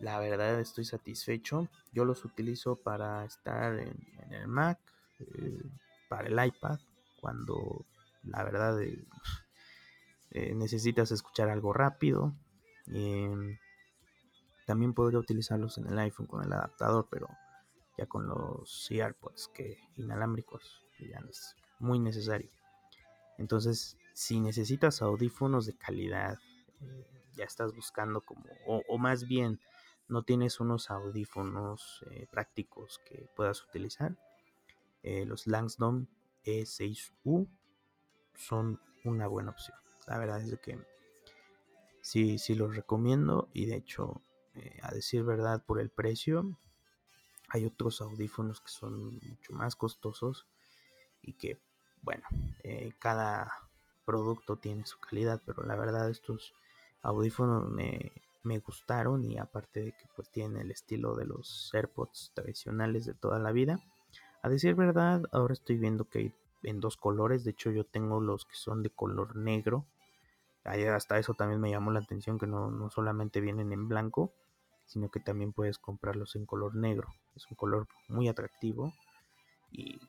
la 0.00 0.18
verdad 0.18 0.60
estoy 0.60 0.84
satisfecho. 0.84 1.68
Yo 1.92 2.04
los 2.04 2.24
utilizo 2.24 2.76
para 2.76 3.24
estar 3.24 3.78
en, 3.78 3.96
el 4.30 4.48
Mac 4.48 4.78
eh, 5.20 5.62
para 6.08 6.28
el 6.28 6.46
iPad 6.46 6.78
cuando 7.20 7.86
la 8.24 8.42
verdad 8.44 8.80
eh, 8.82 9.04
necesitas 10.54 11.12
escuchar 11.12 11.48
algo 11.48 11.72
rápido. 11.72 12.34
Em, 12.88 13.58
también 14.72 14.94
podría 14.94 15.18
utilizarlos 15.18 15.76
en 15.76 15.86
el 15.86 15.98
iPhone 15.98 16.26
con 16.26 16.42
el 16.42 16.50
adaptador, 16.50 17.06
pero 17.10 17.28
ya 17.98 18.06
con 18.06 18.26
los 18.26 18.90
AirPods 18.90 19.48
que 19.48 19.76
inalámbricos 19.98 20.86
ya 20.98 21.20
no 21.20 21.28
es 21.28 21.54
muy 21.78 21.98
necesario. 21.98 22.48
Entonces, 23.36 23.98
si 24.14 24.40
necesitas 24.40 25.02
audífonos 25.02 25.66
de 25.66 25.76
calidad, 25.76 26.38
eh, 26.80 27.06
ya 27.36 27.44
estás 27.44 27.74
buscando 27.74 28.22
como, 28.22 28.46
o, 28.66 28.96
más 28.96 29.28
bien 29.28 29.60
no 30.08 30.22
tienes 30.22 30.58
unos 30.58 30.90
audífonos 30.90 32.02
eh, 32.10 32.26
prácticos 32.30 32.98
que 33.04 33.28
puedas 33.36 33.62
utilizar, 33.62 34.16
eh, 35.02 35.26
los 35.26 35.46
Langston 35.46 36.08
E6U 36.46 37.46
son 38.36 38.80
una 39.04 39.26
buena 39.26 39.50
opción. 39.50 39.76
La 40.06 40.16
verdad 40.16 40.40
es 40.40 40.58
que 40.60 40.78
sí, 42.00 42.38
sí 42.38 42.54
los 42.54 42.74
recomiendo 42.74 43.50
y 43.52 43.66
de 43.66 43.76
hecho, 43.76 44.22
eh, 44.54 44.78
a 44.82 44.92
decir 44.92 45.22
verdad, 45.24 45.64
por 45.64 45.80
el 45.80 45.90
precio, 45.90 46.58
hay 47.48 47.66
otros 47.66 48.00
audífonos 48.00 48.60
que 48.60 48.70
son 48.70 49.14
mucho 49.14 49.52
más 49.52 49.76
costosos 49.76 50.46
y 51.22 51.34
que, 51.34 51.58
bueno, 52.02 52.24
eh, 52.62 52.92
cada 52.98 53.52
producto 54.04 54.56
tiene 54.56 54.86
su 54.86 54.98
calidad, 54.98 55.40
pero 55.44 55.62
la 55.64 55.76
verdad 55.76 56.10
estos 56.10 56.54
audífonos 57.02 57.68
me, 57.70 58.12
me 58.42 58.58
gustaron 58.58 59.24
y 59.24 59.38
aparte 59.38 59.80
de 59.80 59.92
que 59.92 60.06
pues 60.16 60.30
tienen 60.30 60.60
el 60.62 60.70
estilo 60.70 61.14
de 61.14 61.26
los 61.26 61.70
AirPods 61.72 62.32
tradicionales 62.34 63.06
de 63.06 63.14
toda 63.14 63.38
la 63.38 63.52
vida. 63.52 63.80
A 64.42 64.48
decir 64.48 64.74
verdad, 64.74 65.22
ahora 65.32 65.54
estoy 65.54 65.76
viendo 65.76 66.04
que 66.04 66.18
hay 66.18 66.34
en 66.62 66.80
dos 66.80 66.96
colores, 66.96 67.44
de 67.44 67.52
hecho 67.52 67.70
yo 67.70 67.84
tengo 67.84 68.20
los 68.20 68.44
que 68.44 68.54
son 68.54 68.82
de 68.82 68.90
color 68.90 69.36
negro 69.36 69.86
hasta 70.64 71.18
eso 71.18 71.34
también 71.34 71.60
me 71.60 71.70
llamó 71.70 71.90
la 71.90 72.00
atención 72.00 72.38
que 72.38 72.46
no, 72.46 72.90
solamente 72.90 73.40
vienen 73.40 73.72
en 73.72 73.88
blanco, 73.88 74.32
sino 74.86 75.10
que 75.10 75.20
también 75.20 75.52
puedes 75.52 75.78
comprarlos 75.78 76.36
en 76.36 76.46
color 76.46 76.74
negro. 76.74 77.08
Es 77.34 77.46
un 77.50 77.56
color 77.56 77.88
muy 78.08 78.28
atractivo 78.28 78.92
y 79.70 80.00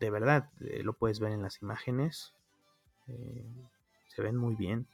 de 0.00 0.10
verdad 0.10 0.50
eh, 0.60 0.82
lo 0.82 0.94
puedes 0.94 1.20
ver 1.20 1.32
en 1.32 1.42
las 1.42 1.62
imágenes. 1.62 2.32
Eh, 3.08 3.46
se 4.08 4.22
ven 4.22 4.36
muy 4.36 4.54
bien. 4.56 4.86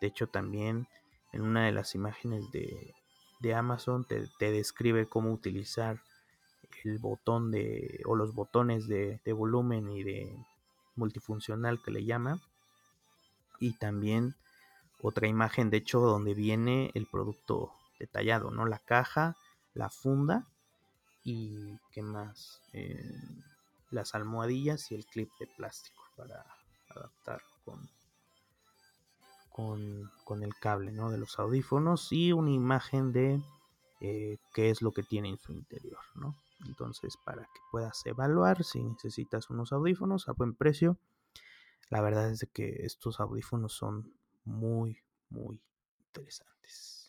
De 0.00 0.08
hecho 0.08 0.26
también 0.26 0.88
en 1.32 1.42
una 1.42 1.66
de 1.66 1.72
las 1.72 1.94
imágenes 1.94 2.50
de, 2.50 2.94
Amazon 3.54 4.04
te, 4.04 4.28
describe 4.38 5.06
cómo 5.06 5.32
utilizar 5.32 6.00
el 6.84 6.98
botón 6.98 7.50
de 7.50 8.02
o 8.06 8.14
los 8.14 8.34
botones 8.34 8.86
de, 8.86 9.20
de 9.24 9.32
volumen 9.32 9.90
y 9.90 10.02
de 10.02 10.36
multifuncional 10.96 11.80
que 11.82 11.90
le 11.90 12.04
llama 12.04 12.40
y 13.60 13.74
también 13.74 14.34
otra 15.02 15.28
imagen 15.28 15.70
de 15.70 15.76
hecho 15.76 16.00
donde 16.00 16.34
viene 16.34 16.90
el 16.94 17.06
producto 17.06 17.72
detallado, 17.98 18.50
¿no? 18.50 18.66
La 18.66 18.78
caja, 18.78 19.36
la 19.74 19.90
funda 19.90 20.46
y 21.22 21.78
qué 21.92 22.02
más, 22.02 22.60
eh, 22.72 23.14
las 23.90 24.14
almohadillas 24.14 24.90
y 24.90 24.94
el 24.94 25.06
clip 25.06 25.30
de 25.38 25.46
plástico 25.46 26.02
para 26.16 26.44
adaptarlo 26.88 27.48
con, 27.64 27.90
con, 30.24 30.42
el 30.42 30.54
cable, 30.54 30.90
¿no? 30.90 31.10
De 31.10 31.18
los 31.18 31.38
audífonos 31.38 32.10
y 32.12 32.32
una 32.32 32.50
imagen 32.50 33.12
de 33.12 33.42
eh, 34.00 34.38
qué 34.54 34.70
es 34.70 34.80
lo 34.80 34.92
que 34.92 35.02
tiene 35.02 35.28
en 35.28 35.38
su 35.38 35.52
interior, 35.52 36.00
¿no? 36.14 36.34
Entonces, 36.66 37.16
para 37.24 37.42
que 37.42 37.60
puedas 37.70 38.04
evaluar 38.06 38.64
si 38.64 38.82
necesitas 38.82 39.50
unos 39.50 39.72
audífonos 39.72 40.28
a 40.28 40.32
buen 40.32 40.54
precio, 40.54 40.96
la 41.90 42.00
verdad 42.00 42.30
es 42.30 42.46
que 42.52 42.84
estos 42.86 43.20
audífonos 43.20 43.72
son 43.74 44.12
muy, 44.44 44.98
muy 45.28 45.60
interesantes. 46.06 46.99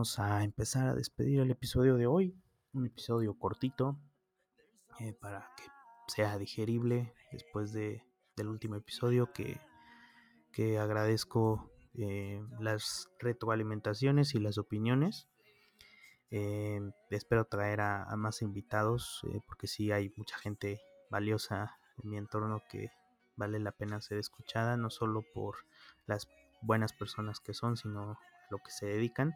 A 0.00 0.44
empezar 0.44 0.88
a 0.88 0.94
despedir 0.94 1.40
el 1.40 1.50
episodio 1.50 1.96
de 1.96 2.06
hoy. 2.06 2.34
Un 2.72 2.86
episodio 2.86 3.38
cortito 3.38 4.00
eh, 4.98 5.12
para 5.12 5.50
que 5.58 5.64
sea 6.06 6.38
digerible 6.38 7.12
después 7.30 7.74
de, 7.74 8.02
del 8.34 8.48
último 8.48 8.76
episodio 8.76 9.30
que, 9.30 9.60
que 10.52 10.78
agradezco 10.78 11.70
eh, 11.92 12.42
las 12.60 13.10
retroalimentaciones 13.18 14.34
y 14.34 14.40
las 14.40 14.56
opiniones. 14.56 15.28
Eh, 16.30 16.80
espero 17.10 17.44
traer 17.44 17.82
a, 17.82 18.04
a 18.04 18.16
más 18.16 18.40
invitados 18.40 19.20
porque 19.46 19.66
si 19.66 19.92
hay 19.92 20.14
mucha 20.16 20.38
gente 20.38 20.80
valiosa 21.10 21.76
en 22.02 22.08
mi 22.08 22.16
entorno 22.16 22.62
que 22.70 22.88
vale 23.36 23.58
la 23.58 23.72
pena 23.72 24.00
ser 24.00 24.16
escuchada, 24.16 24.78
no 24.78 24.88
solo 24.88 25.22
por 25.34 25.56
las 26.06 26.26
buenas 26.62 26.94
personas 26.94 27.38
que 27.40 27.52
son, 27.52 27.76
sino 27.76 28.18
lo 28.50 28.58
que 28.58 28.70
se 28.70 28.86
dedican. 28.86 29.34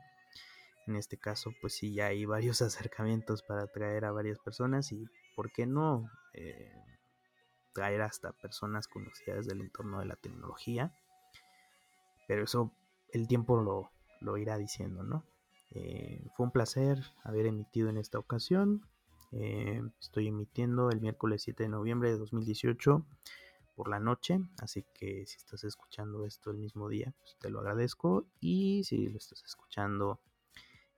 En 0.87 0.97
este 0.97 1.19
caso, 1.19 1.53
pues 1.61 1.75
sí, 1.75 1.95
ya 1.95 2.07
hay 2.07 2.25
varios 2.25 2.63
acercamientos 2.63 3.43
para 3.43 3.67
traer 3.67 4.05
a 4.05 4.13
varias 4.13 4.39
personas 4.39 4.93
y, 4.93 5.07
¿por 5.35 5.53
qué 5.53 5.67
no? 5.67 6.11
Eh, 6.35 6.73
traer 7.73 8.03
hasta 8.03 8.33
personas 8.33 8.89
conocidas 8.89 9.47
del 9.47 9.61
entorno 9.61 10.01
de 10.01 10.07
la 10.07 10.17
tecnología. 10.17 10.95
Pero 12.27 12.45
eso 12.45 12.73
el 13.13 13.29
tiempo 13.29 13.61
lo, 13.61 13.91
lo 14.21 14.37
irá 14.39 14.57
diciendo, 14.57 15.03
¿no? 15.03 15.25
Eh, 15.71 16.25
fue 16.37 16.47
un 16.47 16.53
placer 16.53 17.03
haber 17.25 17.47
emitido 17.47 17.89
en 17.89 17.99
esta 17.99 18.19
ocasión. 18.19 18.87
Eh, 19.33 19.83
estoy 20.01 20.29
emitiendo 20.29 20.91
el 20.91 21.01
miércoles 21.01 21.43
7 21.43 21.65
de 21.65 21.69
noviembre 21.69 22.11
de 22.11 22.19
2018 22.19 23.05
por 23.75 23.89
la 23.89 23.99
noche, 23.99 24.39
así 24.59 24.85
que 24.95 25.27
si 25.27 25.37
estás 25.37 25.65
escuchando 25.65 26.25
esto 26.25 26.53
el 26.53 26.59
mismo 26.59 26.89
día, 26.89 27.13
pues 27.19 27.37
te 27.41 27.51
lo 27.51 27.59
agradezco 27.59 28.25
y 28.41 28.85
si 28.85 29.09
lo 29.09 29.19
estás 29.19 29.43
escuchando 29.43 30.21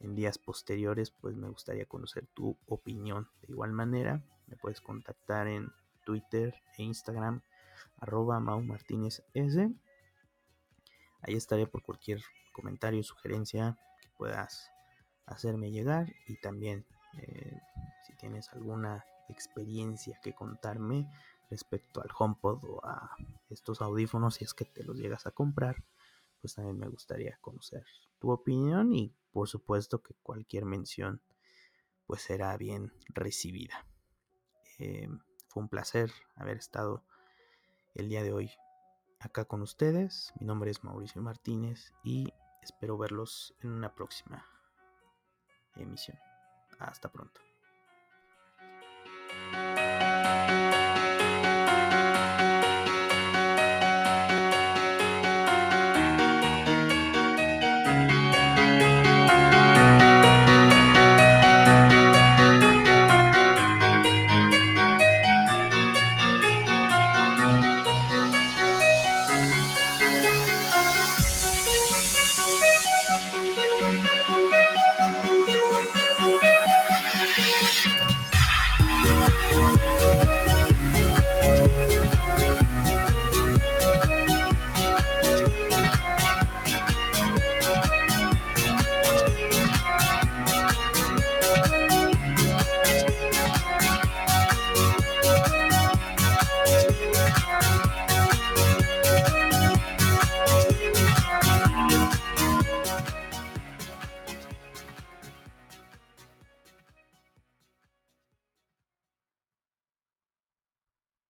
en 0.01 0.15
días 0.15 0.39
posteriores, 0.39 1.11
pues 1.11 1.37
me 1.37 1.49
gustaría 1.49 1.87
conocer 1.87 2.27
tu 2.35 2.57
opinión. 2.67 3.29
De 3.43 3.53
igual 3.53 3.73
manera, 3.73 4.23
me 4.47 4.57
puedes 4.57 4.81
contactar 4.81 5.49
en 5.49 5.73
Twitter 6.05 6.55
e 6.77 6.83
Instagram 6.83 7.43
arroba 7.99 8.41
Mau 8.41 8.63
Martínez 8.63 9.23
S. 9.35 9.71
Ahí 11.23 11.35
estaré 11.35 11.67
por 11.67 11.83
cualquier 11.83 12.23
comentario, 12.53 13.03
sugerencia 13.03 13.79
que 14.01 14.09
puedas 14.17 14.71
hacerme 15.27 15.71
llegar 15.71 16.13
y 16.27 16.37
también 16.41 16.87
eh, 17.19 17.59
si 18.07 18.15
tienes 18.17 18.49
alguna 18.53 19.05
experiencia 19.29 20.19
que 20.23 20.35
contarme 20.35 21.11
respecto 21.51 22.01
al 22.01 22.11
HomePod 22.17 22.65
o 22.65 22.85
a 22.85 23.17
estos 23.51 23.81
audífonos 23.81 24.37
si 24.37 24.45
es 24.45 24.55
que 24.55 24.65
te 24.65 24.85
los 24.85 24.97
llegas 24.97 25.27
a 25.27 25.33
comprar, 25.33 25.83
pues 26.41 26.55
también 26.55 26.79
me 26.79 26.89
gustaría 26.89 27.37
conocer 27.41 27.85
opinión 28.35 28.93
y 28.93 29.15
por 29.33 29.49
supuesto 29.49 30.03
que 30.03 30.15
cualquier 30.23 30.65
mención 30.65 31.23
pues 32.07 32.23
será 32.23 32.57
bien 32.57 32.93
recibida. 33.09 33.87
Eh, 34.79 35.09
fue 35.49 35.63
un 35.63 35.69
placer 35.69 36.13
haber 36.35 36.57
estado 36.59 37.05
el 37.95 38.09
día 38.09 38.23
de 38.23 38.33
hoy 38.33 38.51
acá 39.21 39.45
con 39.45 39.63
ustedes. 39.63 40.33
Mi 40.39 40.47
nombre 40.47 40.71
es 40.71 40.85
Mauricio 40.85 41.23
Martínez 41.23 41.93
y 42.05 42.33
espero 42.63 42.97
verlos 42.97 43.55
en 43.63 43.71
una 43.71 43.95
próxima 43.95 44.47
emisión. 45.77 46.19
Hasta 46.79 47.11
pronto. 47.11 47.46